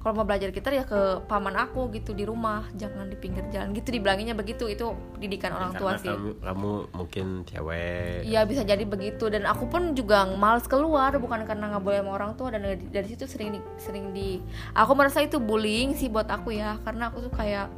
[0.00, 3.72] Kalau mau belajar gitar ya ke paman aku gitu di rumah jangan di pinggir jalan
[3.72, 6.12] gitu dibilanginnya begitu itu didikan orang tua sih.
[6.12, 8.24] kamu, kamu mungkin cewek.
[8.28, 12.12] Iya bisa jadi begitu dan aku pun juga males keluar bukan karena nggak boleh sama
[12.16, 14.40] orang tua dan dari, dari situ sering di, sering di
[14.76, 16.80] aku merasa itu bullying sih buat aku ya.
[16.80, 17.68] Karena aku tuh kayak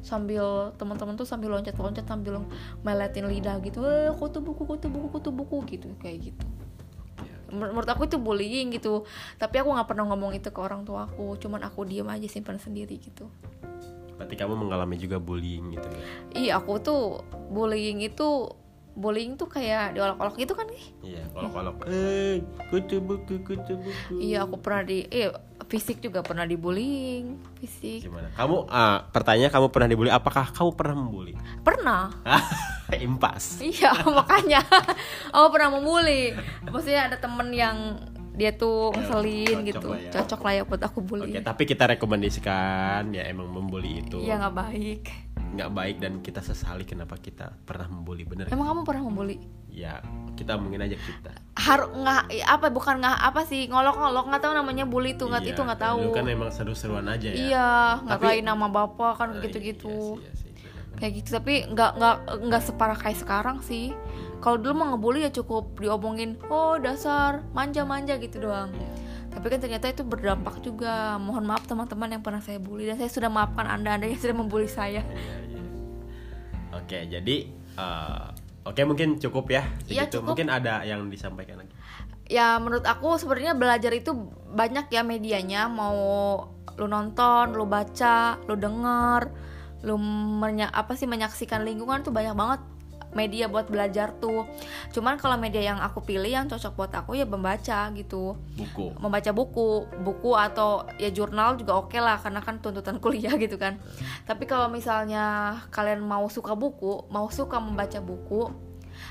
[0.00, 2.40] sambil teman-teman tuh sambil loncat-loncat sambil
[2.80, 3.84] meletin lidah gitu.
[3.84, 6.46] Eh kutu buku kutu buku kutu buku gitu kayak gitu.
[7.52, 9.04] Menur- menurut aku itu bullying gitu.
[9.36, 11.36] Tapi aku nggak pernah ngomong itu ke orang tua aku.
[11.36, 13.28] Cuman aku diem aja simpan sendiri gitu.
[14.16, 16.00] Berarti kamu mengalami juga bullying gitu ya?
[16.32, 17.02] iya aku tuh
[17.50, 18.48] bullying itu
[18.92, 24.20] bullying tuh kayak diolok-olok gitu kan ih Iya, kalau-kalau eh kutu buku kutu buku.
[24.20, 25.32] Iya aku pernah di eh
[25.72, 28.28] fisik juga pernah dibullying fisik Gimana?
[28.36, 30.12] Kamu ah, pertanyaan kamu pernah dibully?
[30.12, 31.32] Apakah kamu pernah membuli?
[31.64, 32.12] pernah
[32.92, 33.56] Impas.
[33.64, 33.88] iya
[34.20, 34.60] makanya
[35.32, 36.36] aku pernah membuli
[36.68, 37.96] maksudnya ada temen yang
[38.32, 40.10] dia tuh ngeselin cocok gitu lah ya.
[40.12, 44.40] cocok lah ya buat aku Oke, bully tapi kita rekomendasikan ya emang membuli itu iya
[44.40, 45.02] nggak baik
[45.52, 49.36] nggak baik dan kita sesali kenapa kita pernah membuli bener emang kamu pernah membuli?
[49.68, 50.00] Ya
[50.32, 51.32] kita mungkin aja kita.
[51.54, 55.52] Harus nggak apa bukan nggak apa sih ngolok-ngolok nggak tahu namanya bully itu nggak Iya,
[55.52, 55.98] itu nggak tahu.
[56.02, 57.36] dulu kan emang seru-seruan aja ya.
[57.38, 57.70] Iya
[58.02, 60.98] nggak lain nama bapak kan Oh, gitu gitu iya iya benar.
[60.98, 62.16] kayak gitu tapi nggak nggak
[62.48, 63.92] nggak separah kayak sekarang sih.
[64.40, 68.72] Kalau dulu mah ngebully ya cukup diomongin oh dasar manja manja gitu doang
[69.32, 71.16] tapi kan ternyata itu berdampak juga.
[71.16, 72.86] Mohon maaf teman-teman yang pernah saya bully.
[72.86, 75.00] Dan saya sudah maafkan anda anda yang sudah membuli saya.
[75.02, 75.62] Iya, iya.
[76.72, 77.36] oke jadi
[77.80, 78.26] eh,
[78.68, 79.64] oke mungkin cukup ya.
[79.88, 80.36] Iya, cukup.
[80.36, 81.72] mungkin ada yang disampaikan lagi.
[82.28, 84.12] Ya menurut aku sebenarnya belajar itu
[84.52, 85.68] banyak ya medianya.
[85.68, 85.98] Mau
[86.76, 89.28] lu nonton lu baca lu denger
[89.82, 89.98] lu
[90.40, 92.60] menya apa sih menyaksikan lingkungan tuh banyak banget
[93.12, 94.48] media buat belajar tuh.
[94.92, 98.36] Cuman kalau media yang aku pilih yang cocok buat aku ya membaca gitu.
[98.56, 98.96] Buku.
[98.98, 103.78] Membaca buku buku atau ya jurnal juga oke lah karena kan tuntutan kuliah gitu kan.
[104.28, 108.52] Tapi kalau misalnya kalian mau suka buku mau suka membaca buku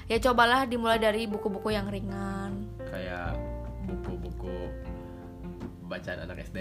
[0.06, 2.68] ya cobalah dimulai dari buku-buku yang ringan.
[2.86, 3.38] Kayak
[3.88, 4.21] buku-buku
[5.92, 6.58] bacaan anak SD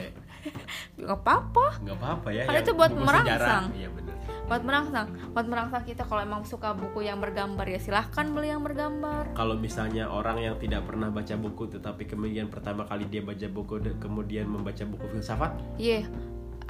[0.99, 1.67] nggak apa-apa.
[1.87, 3.65] Nggak apa-apa ya Kan yang itu buat merangsang.
[3.79, 4.15] iya bener.
[4.51, 5.07] Buat merangsang.
[5.31, 9.31] Buat merangsang kita kalau emang suka buku yang bergambar ya silahkan beli yang bergambar.
[9.39, 13.79] Kalau misalnya orang yang tidak pernah baca buku tetapi kemudian pertama kali dia baca buku
[14.03, 15.55] kemudian membaca buku filsafat?
[15.79, 16.11] Iya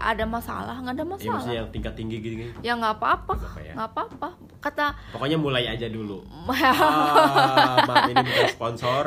[0.02, 1.32] ada masalah nggak ada ya masalah.
[1.36, 2.52] maksudnya yang tingkat tinggi gitu, gitu.
[2.60, 3.72] ya nggak apa-apa Nggak apa-apa ya.
[3.76, 4.28] nggak apa-apa.
[4.60, 6.24] Kata pokoknya mulai aja dulu.
[6.50, 9.04] Ah, maaf ini bukan sponsor.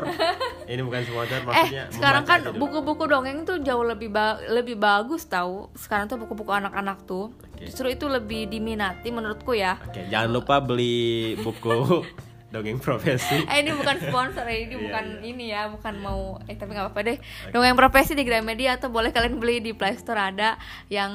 [0.64, 4.76] Ini bukan sponsor eh maksudnya sekarang membaca kan buku-buku dongeng tuh jauh lebih ba- lebih
[4.76, 7.34] bagus tahu sekarang tuh buku-buku anak-anak tuh.
[7.54, 7.66] Oke.
[7.66, 9.78] justru itu lebih diminati menurutku ya.
[9.84, 10.94] Oke, jangan lupa beli
[11.38, 12.04] buku
[12.54, 13.42] dongeng profesi.
[13.44, 15.26] Eh ini bukan sponsor ya ini Iya, bukan iya.
[15.26, 17.18] ini ya bukan mau eh tapi nggak apa-apa deh.
[17.50, 21.12] Dongeng profesi di Gramedia atau boleh kalian beli di Play Store ada yang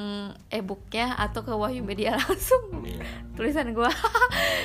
[0.49, 2.83] e-booknya atau ke Wahyu Media langsung.
[2.83, 3.07] Iya.
[3.33, 3.87] tulisan gua.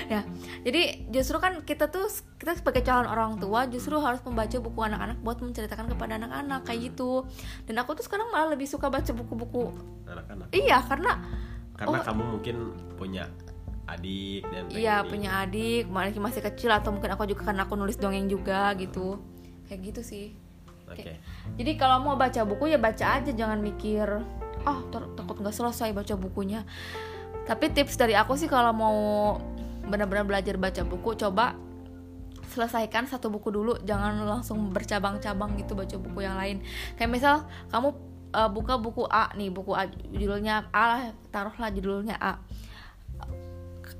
[0.04, 0.20] Ya
[0.60, 2.04] jadi justru kan kita tuh
[2.36, 6.90] kita sebagai calon orang tua justru harus membaca buku anak-anak buat menceritakan kepada anak-anak kayak
[6.90, 7.24] gitu.
[7.64, 9.70] Dan aku tuh sekarang malah lebih suka baca buku-buku
[10.04, 10.50] anak-anak.
[10.50, 11.22] Iya karena
[11.74, 12.04] karena Oh.
[12.04, 12.56] kamu mungkin
[12.94, 13.24] punya
[13.84, 18.00] adik dan iya punya adik masih masih kecil atau mungkin aku juga karena aku nulis
[18.00, 19.20] dongeng juga gitu.
[19.68, 20.26] Kayak gitu sih.
[20.88, 21.20] Oke.
[21.56, 24.04] Jadi kalau mau baca buku ya baca aja, jangan mikir,
[24.68, 26.64] ah ter- takut nggak selesai baca bukunya.
[27.44, 28.96] Tapi tips dari aku sih kalau mau
[29.84, 31.56] benar-benar belajar baca buku, coba
[32.52, 36.60] selesaikan satu buku dulu, jangan langsung bercabang-cabang gitu baca buku yang lain.
[36.96, 37.34] Kayak misal
[37.72, 37.96] kamu
[38.36, 41.00] uh, buka buku A nih, buku A judulnya A lah,
[41.32, 42.40] taruhlah judulnya A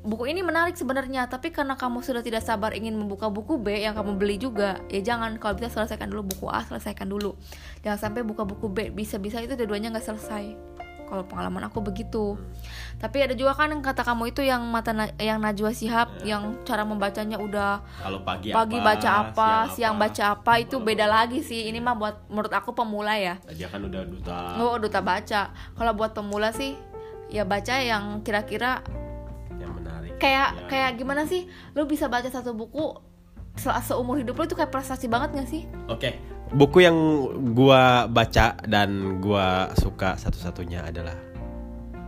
[0.05, 3.97] buku ini menarik sebenarnya tapi karena kamu sudah tidak sabar ingin membuka buku B yang
[3.97, 5.41] kamu beli juga ya jangan.
[5.41, 7.35] Kalau bisa selesaikan dulu buku A selesaikan dulu.
[7.81, 10.75] Jangan sampai buka buku B bisa-bisa itu dua-duanya nggak selesai.
[11.05, 12.37] Kalau pengalaman aku begitu.
[12.97, 16.65] Tapi ada juga kan yang kata kamu itu yang mata na- yang Najwa Shihab yang
[16.65, 20.09] cara membacanya udah kalau pagi pagi apa, baca apa siang, apa.
[20.09, 21.69] baca apa itu beda lagi sih.
[21.69, 23.37] Ini mah buat menurut aku pemula ya.
[23.53, 24.39] Dia kan udah duta.
[24.61, 25.53] Oh duta baca.
[25.53, 26.77] Kalau buat pemula sih
[27.29, 28.81] ya baca yang kira-kira
[30.17, 30.67] kayak Ya.
[30.67, 32.95] kayak gimana sih lu bisa baca satu buku
[33.55, 36.19] se- seumur hidup lu itu kayak prestasi banget gak sih Oke,
[36.51, 36.97] buku yang
[37.51, 39.47] gua baca dan gua
[39.77, 41.15] suka satu-satunya adalah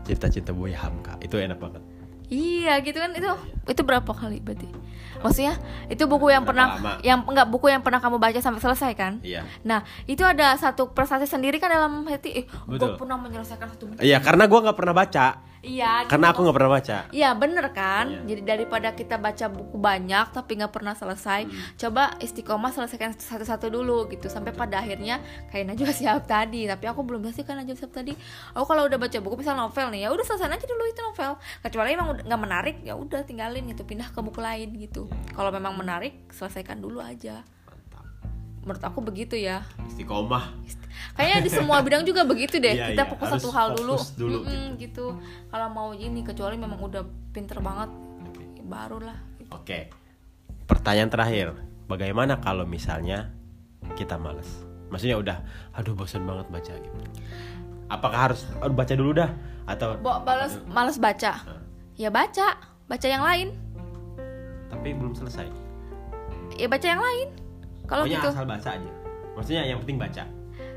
[0.02, 1.18] Cinta Cinta Buaya Hamka.
[1.18, 1.82] Itu enak banget.
[2.26, 3.30] iya gitu kan itu
[3.66, 4.70] itu berapa kali berarti
[5.16, 6.92] maksudnya itu buku yang Berapa pernah lama?
[7.00, 9.42] yang enggak buku yang pernah kamu baca sampai selesai kan Iya.
[9.62, 13.98] nah itu ada satu prestasi sendiri kan dalam hati eh gue pernah menyelesaikan satu buku
[13.98, 15.26] Iya, karena gua nggak pernah baca.
[15.58, 16.32] iya Karena gitu.
[16.32, 16.96] aku nggak pernah baca.
[17.10, 18.20] Iya bener kan Iya.
[18.28, 21.74] Jadi daripada kita baca buku banyak Tapi nggak pernah selesai Hmm.
[21.76, 27.02] Coba istiqomah selesaikan satu-satu dulu gitu Sampai pada akhirnya Kayak Najwa Shihab tadi Tapi aku
[27.02, 28.14] belum bisa kan Najwa Shihab tadi
[28.52, 31.32] Aku kalau udah baca buku misal novel nih ya udah selesai aja dulu itu novel
[31.58, 35.72] Kecuali emang nggak menarik ya udah tinggalin gitu Pindah ke buku lain gitu Kalau memang
[35.78, 38.04] menarik selesaikan dulu aja Mantap.
[38.66, 40.52] Menurut aku begitu ya Istiqomah.
[41.16, 42.76] Kayaknya di semua bidang juga begitu deh.
[42.76, 43.96] Iya, kita iya, fokus harus satu hal dulu.
[44.16, 45.16] dulu Mm-mm, gitu.
[45.48, 47.02] Kalau mau ini kecuali memang udah
[47.32, 47.88] pinter banget
[48.28, 48.42] Oke.
[48.60, 49.18] ya barulah.
[49.52, 49.92] Oke.
[50.68, 51.46] Pertanyaan terakhir.
[51.86, 53.32] Bagaimana kalau misalnya
[53.94, 54.48] kita males?
[54.92, 55.36] Maksudnya udah
[55.72, 56.96] aduh bosan banget baca gitu.
[57.86, 58.44] Apakah harus
[58.74, 59.30] baca dulu dah
[59.66, 61.38] atau Bo balas males baca.
[61.96, 63.48] Ya baca, baca yang lain.
[64.66, 65.46] tapi belum selesai.
[66.58, 67.28] Ya baca yang lain.
[67.86, 68.26] Kalau gitu.
[68.26, 68.90] asal baca aja.
[69.38, 70.24] Maksudnya yang penting baca.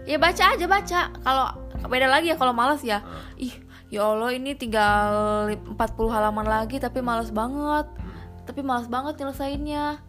[0.05, 1.01] Ya baca aja baca.
[1.09, 1.45] Kalau
[1.89, 3.01] beda lagi ya kalau males ya.
[3.37, 3.53] Ih,
[3.89, 5.09] ya Allah ini tinggal
[5.53, 5.77] 40
[6.09, 7.89] halaman lagi tapi males banget.
[8.45, 10.01] Tapi males banget nyelesainnya.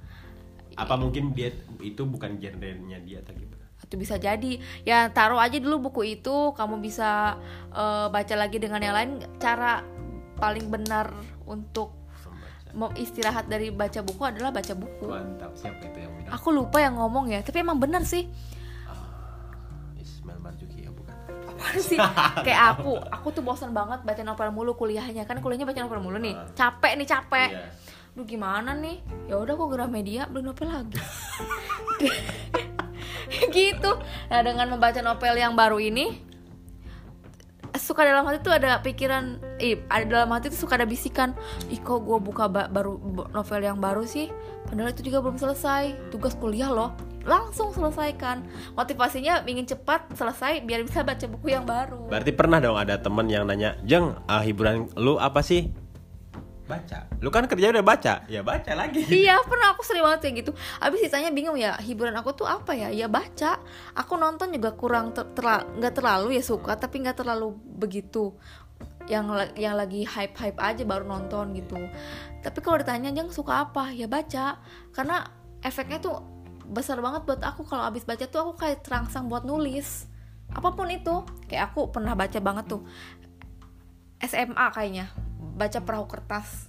[0.77, 3.61] Apa mungkin dia itu bukan genrenya dia atau gimana?
[3.81, 7.35] itu bisa jadi ya taruh aja dulu buku itu kamu bisa
[7.75, 9.83] eh, baca lagi dengan yang lain cara
[10.39, 11.11] paling benar
[11.51, 11.99] untuk
[12.71, 16.31] mau istirahat dari baca buku adalah baca buku Mantap, siapa itu yang bilang?
[16.31, 18.31] aku lupa yang ngomong ya tapi emang benar sih
[19.99, 21.11] Ismail Marzuki ya bukan?
[21.51, 21.99] Apaan sih
[22.47, 26.17] kayak aku aku tuh bosan banget baca novel mulu kuliahnya kan kuliahnya baca novel mulu
[26.17, 27.67] nih capek nih capek Iya.
[28.11, 28.99] Duh gimana nih?
[29.31, 30.99] Ya udah aku Gramedia beli novel lagi.
[33.55, 33.91] gitu.
[34.27, 36.19] Nah, dengan membaca novel yang baru ini
[37.79, 41.37] suka dalam hati tuh ada pikiran, ih, ada dalam hati tuh suka ada bisikan,
[41.71, 42.99] ih kok gue buka ba- baru
[43.31, 44.33] novel yang baru sih,
[44.67, 48.43] padahal itu juga belum selesai, tugas kuliah loh, langsung selesaikan.
[48.75, 52.11] Motivasinya ingin cepat selesai biar bisa baca buku yang baru.
[52.11, 55.71] Berarti pernah dong ada temen yang nanya, Jeng, ah, hiburan lu apa sih?
[56.71, 56.99] Baca.
[57.19, 59.03] Lu kan kerja udah baca, ya baca lagi.
[59.11, 60.53] Iya pernah aku sering banget kayak gitu.
[60.79, 62.95] Abis ditanya bingung ya hiburan aku tuh apa ya?
[62.95, 63.59] Ya baca.
[63.99, 68.39] Aku nonton juga kurang ter terla- nggak terlalu ya suka Tapi nggak terlalu begitu.
[69.11, 71.77] Yang yang lagi hype hype aja baru nonton gitu.
[72.41, 73.91] Tapi kalau ditanya jeng suka apa?
[73.91, 74.63] Ya baca.
[74.95, 75.27] Karena
[75.67, 76.23] efeknya tuh
[76.71, 77.67] besar banget buat aku.
[77.67, 80.07] Kalau abis baca tuh aku kayak terangsang buat nulis.
[80.55, 81.27] Apa pun itu.
[81.51, 82.87] Kayak aku pernah baca banget tuh
[84.21, 85.09] SMA kayaknya.
[85.57, 86.69] Baca perahu kertas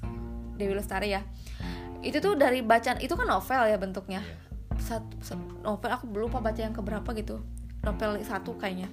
[0.55, 1.21] Dewi Lestari ya.
[2.01, 4.21] Itu tuh dari bacaan itu kan novel ya bentuknya.
[4.81, 7.43] Satu, satu- novel aku lupa baca yang keberapa gitu.
[7.85, 8.89] Novel satu kayaknya.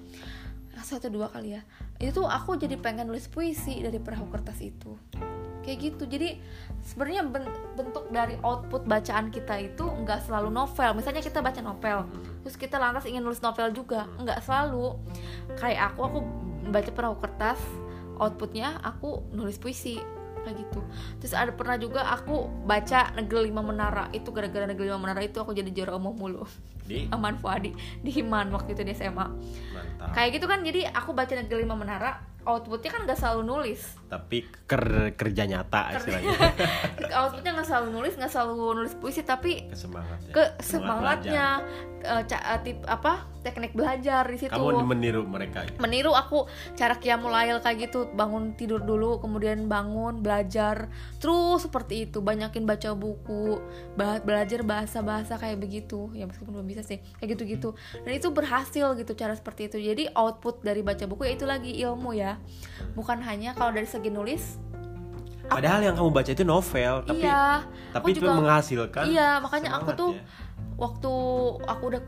[0.78, 1.62] Satu dua kali ya.
[1.98, 4.94] Itu tuh aku jadi pengen nulis puisi dari perahu kertas itu.
[5.66, 6.02] Kayak gitu.
[6.06, 6.38] Jadi
[6.86, 10.94] sebenarnya ben- bentuk dari output bacaan kita itu nggak selalu novel.
[10.94, 12.06] Misalnya kita baca novel
[12.46, 14.96] terus kita lantas ingin nulis novel juga nggak selalu.
[15.58, 16.18] Kayak aku aku
[16.70, 17.58] baca perahu kertas
[18.18, 19.98] outputnya aku nulis puisi
[20.42, 20.80] kayak gitu.
[21.20, 24.08] Terus ada pernah juga aku baca negeri lima menara.
[24.14, 26.44] Itu gara-gara negeri lima menara itu aku jadi juara umum mulu.
[26.86, 27.04] Di?
[27.14, 27.74] Aman Fuadi.
[28.00, 29.26] Di Himan waktu itu di SMA
[29.74, 30.14] mantap.
[30.14, 33.80] Kayak gitu kan jadi aku baca negeri lima menara outputnya kan nggak selalu nulis.
[34.08, 36.38] Tapi ker- kerja nyata istilahnya.
[37.20, 38.52] Outputnya nggak selalu nulis nggak selalu
[38.84, 40.32] nulis puisi tapi kesemangat ya.
[40.32, 41.46] ke Semangat semangatnya
[42.04, 44.52] eh, tip apa teknik belajar di situ.
[44.52, 45.72] Kamu meniru mereka ya?
[45.80, 50.88] meniru aku cara kiamulail kayak gitu bangun tidur dulu kemudian bangun belajar
[51.20, 53.60] terus seperti itu banyakin baca buku
[54.24, 56.12] belajar bahasa bahasa kayak begitu.
[56.16, 57.68] Ya meskipun belum bisa sih kayak gitu gitu
[58.04, 59.76] dan itu berhasil gitu cara seperti itu.
[59.80, 62.27] Jadi output dari baca buku ya itu lagi ilmu ya
[62.92, 64.58] bukan hanya kalau dari segi nulis
[65.46, 67.64] padahal yang kamu baca itu novel tapi iya.
[67.88, 70.20] tapi aku itu menghasilkan iya makanya aku tuh ya.
[70.76, 71.12] waktu
[71.64, 72.02] aku udah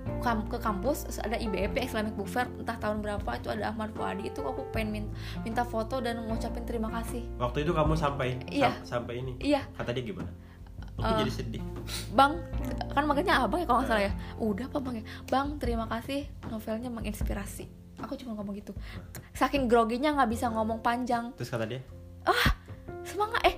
[0.47, 4.41] ke kampus ada IBF Islamic Book Fair entah tahun berapa itu ada Ahmad Fuadi itu
[4.41, 7.25] aku pengen min- minta foto dan ngucapin terima kasih.
[7.35, 8.71] Waktu itu kamu sampai Iya.
[8.79, 9.33] sam- sampai ini?
[9.41, 9.67] Iya.
[9.75, 10.31] Kata dia gimana?
[10.95, 11.63] Aku Eh, jadi sedih.
[12.13, 12.39] Bang
[12.93, 14.13] kan makanya abang ya kalau nggak salah ya?
[14.37, 14.95] Udah apa bang?
[15.01, 17.65] Ya bang terima kasih novelnya menginspirasi
[18.01, 18.73] aku cuma ngomong gitu.
[19.33, 21.33] Saking groginya nggak bisa ngomong panjang.
[21.35, 21.81] Terus kata dia?
[23.03, 23.41] Semangat.
[23.45, 23.57] Eh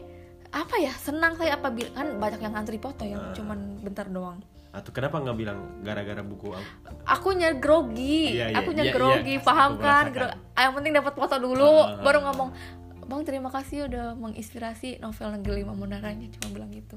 [0.51, 0.93] apa ya?
[0.95, 3.33] Senang saya apa bil- kan banyak yang ngantri foto ya Ah.
[3.33, 4.39] cuman bentar doang.
[4.73, 6.69] Atau kenapa nggak bilang gara-gara buku aku?
[7.05, 8.33] Akunya grogi.
[8.33, 9.45] Iya, iya, akunya iya, grogi iya.
[9.45, 10.05] paham Aku kan.
[10.09, 12.25] Gro- ah, yang penting dapat foto dulu Ah, ah, baru ah.
[12.31, 12.49] ngomong
[13.03, 16.97] bang terima kasih udah menginspirasi novel Negeri Lima Menaranya cuma bilang gitu.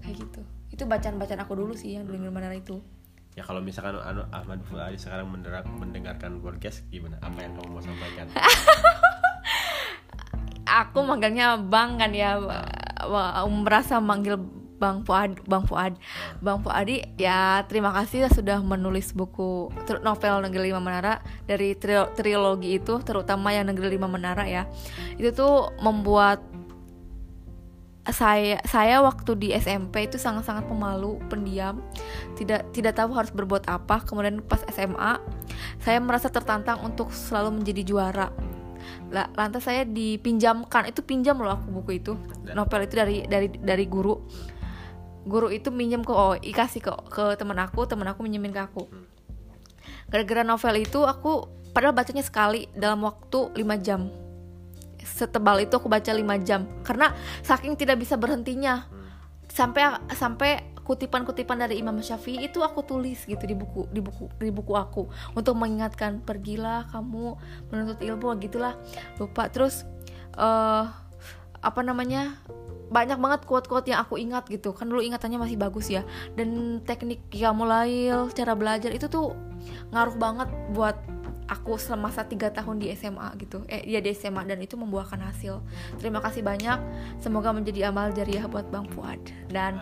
[0.00, 0.40] Kayak gitu.
[0.70, 2.82] Itu bacaan bacaan aku dulu sih yang Negeri Lima Menara itu
[3.34, 7.18] ya kalau misalkan anu Ahmad Fuadi sekarang mendengar- mendengarkan podcast gimana?
[7.18, 8.30] Apa yang kamu mau sampaikan?
[10.64, 12.38] Aku manggilnya bang kan ya.
[13.04, 14.38] Wa- merasa manggil
[14.74, 15.96] Bang Fuad, Bang Fuad,
[16.42, 19.70] Bang Fuadi ya terima kasih sudah menulis buku
[20.02, 21.78] novel Negeri Lima Menara dari
[22.12, 24.66] trilogi itu terutama yang Negeri Lima Menara ya.
[25.16, 26.42] Itu tuh membuat
[28.12, 31.80] saya saya waktu di SMP itu sangat-sangat pemalu, pendiam,
[32.36, 34.04] tidak tidak tahu harus berbuat apa.
[34.04, 35.16] Kemudian pas SMA,
[35.80, 38.28] saya merasa tertantang untuk selalu menjadi juara.
[39.08, 42.12] La- Lantas saya dipinjamkan, itu pinjam loh aku buku itu,
[42.52, 44.20] novel itu dari dari dari guru.
[45.24, 48.84] Guru itu minjem ke oh, kasih ke ke teman aku, teman aku minjemin ke aku.
[50.12, 54.23] Gara-gara novel itu aku padahal bacanya sekali dalam waktu 5 jam
[55.04, 56.66] setebal itu aku baca 5 jam.
[56.82, 57.12] Karena
[57.44, 58.88] saking tidak bisa berhentinya.
[59.46, 59.86] Sampai
[60.16, 64.72] sampai kutipan-kutipan dari Imam Syafi'i itu aku tulis gitu di buku di buku di buku
[64.74, 65.06] aku.
[65.36, 67.36] Untuk mengingatkan pergilah kamu
[67.70, 68.74] menuntut ilmu gitulah.
[69.20, 69.46] Lupa.
[69.52, 69.84] Terus
[70.34, 70.84] eh
[71.64, 72.36] apa namanya
[72.92, 74.76] banyak banget quote-quote yang aku ingat gitu.
[74.76, 76.04] Kan dulu ingatannya masih bagus ya.
[76.36, 79.32] Dan teknik Qiyamulail cara belajar itu tuh
[79.90, 80.94] ngaruh banget buat
[81.44, 83.64] aku semasa tiga tahun di SMA gitu.
[83.68, 85.60] Eh ya di SMA dan itu membuahkan hasil.
[86.00, 86.78] Terima kasih banyak.
[87.20, 89.20] Semoga menjadi amal jariah buat Bang Fuad.
[89.52, 89.80] Dan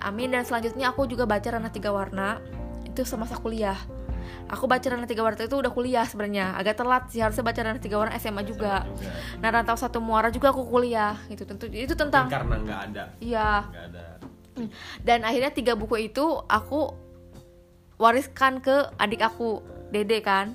[0.00, 0.32] amin.
[0.32, 2.40] Dan selanjutnya aku juga baca Ranah Tiga Warna.
[2.88, 3.76] Itu semasa kuliah.
[4.48, 6.56] Aku baca Ranah Tiga Warna itu udah kuliah sebenarnya.
[6.56, 8.88] Agak telat sih harusnya baca Ranah Tiga Warna SMA juga.
[9.44, 11.20] Nah Rantau Satu Muara juga aku kuliah.
[11.28, 13.02] Gitu tentu itu tentang karena nggak ada.
[13.20, 13.68] Iya.
[15.02, 16.94] Dan akhirnya tiga buku itu aku
[17.98, 19.58] wariskan ke adik aku
[19.90, 20.54] Dede kan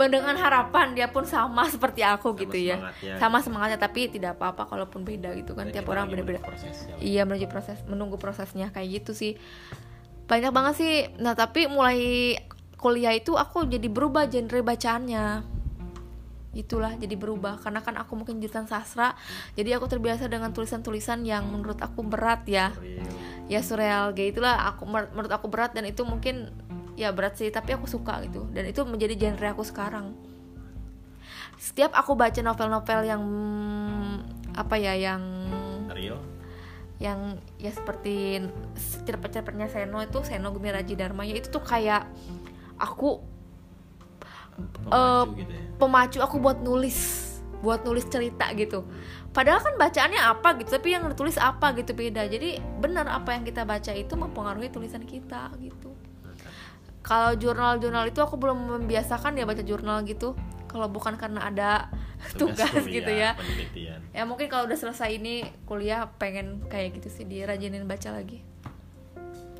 [0.00, 2.76] dengan harapan dia pun sama seperti aku Sama gitu ya.
[2.78, 3.14] semangatnya.
[3.18, 6.40] sama semangatnya tapi tidak apa-apa kalaupun beda gitu kan Dan tiap orang beda-beda.
[6.40, 6.94] prosesnya.
[6.98, 9.34] iya menuju proses menunggu prosesnya kayak gitu sih.
[10.24, 10.94] Banyak banget sih.
[11.18, 12.38] Nah tapi mulai
[12.76, 15.42] kuliah itu aku jadi berubah genre bacaannya.
[16.50, 17.58] Itulah jadi berubah.
[17.58, 19.14] Karena kan aku mungkin jurusan sastra
[19.52, 22.70] jadi aku terbiasa dengan tulisan-tulisan yang menurut aku berat ya.
[23.46, 24.14] Ya surreal.
[24.14, 26.54] Kayak itulah aku menurut aku berat dan itu mungkin
[27.00, 28.44] ya berat sih tapi aku suka gitu.
[28.52, 30.12] Dan itu menjadi genre aku sekarang.
[31.56, 33.22] Setiap aku baca novel-novel yang
[34.52, 35.22] apa ya yang
[35.88, 36.20] Real.
[37.00, 38.44] yang ya seperti
[39.08, 42.04] cerpen-cerpennya Seno itu Seno Gumiraji Dharma ya itu tuh kayak
[42.76, 43.24] aku
[44.60, 45.62] Pemacu gitu ya?
[45.80, 47.28] pemacu aku buat nulis
[47.64, 48.84] buat nulis cerita gitu.
[49.32, 52.28] Padahal kan bacaannya apa gitu tapi yang ditulis apa gitu beda.
[52.28, 55.92] Jadi benar apa yang kita baca itu mempengaruhi tulisan kita gitu
[57.10, 60.38] kalau jurnal-jurnal itu aku belum membiasakan ya baca jurnal gitu
[60.70, 61.90] kalau bukan karena ada
[62.38, 63.98] tugas, kuliah, gitu ya penelitian.
[64.14, 68.46] ya mungkin kalau udah selesai ini kuliah pengen kayak gitu sih dirajinin baca lagi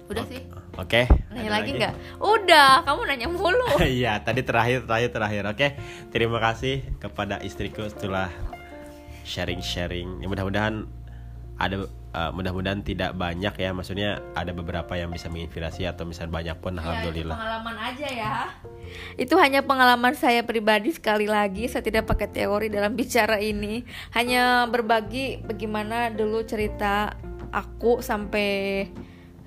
[0.06, 0.46] udah sih
[0.78, 1.10] Oke.
[1.34, 3.66] nanya ada lagi nggak udah kamu nanya mulu
[3.98, 5.42] Iya, tadi terakhir, terakhir, terakhir.
[5.50, 5.66] Oke,
[6.14, 8.30] terima kasih kepada istriku setelah
[9.22, 10.22] sharing-sharing.
[10.22, 10.88] Ya, mudah-mudahan
[11.60, 13.70] ada uh, mudah-mudahan tidak banyak ya.
[13.70, 17.36] Maksudnya ada beberapa yang bisa menginspirasi atau misalnya banyak pun Ya, itu alhamdulillah.
[17.36, 18.34] pengalaman aja ya.
[19.14, 21.70] Itu hanya pengalaman saya pribadi sekali lagi.
[21.70, 23.86] Saya tidak pakai teori dalam bicara ini.
[24.14, 27.14] Hanya berbagi bagaimana dulu cerita
[27.50, 28.86] aku sampai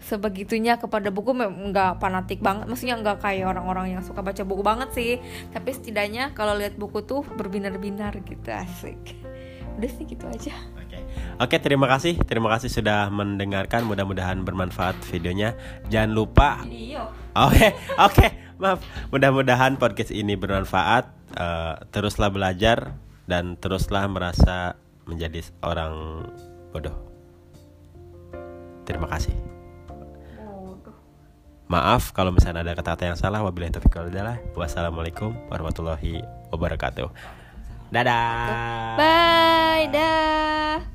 [0.03, 1.36] sebegitunya kepada buku.
[1.36, 2.68] Nggak fanatik banget.
[2.68, 5.11] Maksudnya nggak kayak orang-orang yang suka baca buku banget sih.
[5.51, 9.20] Tapi setidaknya kalau lihat buku tuh berbinar-binar gitu asik.
[9.74, 10.53] Udah sih gitu aja
[11.42, 13.86] Oke, terima kasih, terima kasih sudah mendengarkan.
[13.90, 15.58] Mudah-mudahan bermanfaat videonya.
[15.90, 16.62] Jangan lupa
[17.34, 18.26] Oke, oke,
[18.62, 18.86] maaf.
[19.10, 21.10] Mudah-mudahan podcast ini bermanfaat.
[21.34, 22.94] Eh, teruslah belajar
[23.26, 24.78] dan teruslah merasa
[25.10, 26.28] menjadi orang
[26.70, 26.94] bodoh.
[28.86, 29.34] Terima kasih.
[31.66, 33.42] Maaf kalau misalnya ada kata-kata yang salah.
[33.42, 34.38] Wabillahi taufiq wal hidayah.
[34.54, 36.22] Wassalamualaikum warahmatullahi
[36.54, 37.10] wabarakatuh.
[37.90, 38.98] Dadah.
[38.98, 40.94] bye dah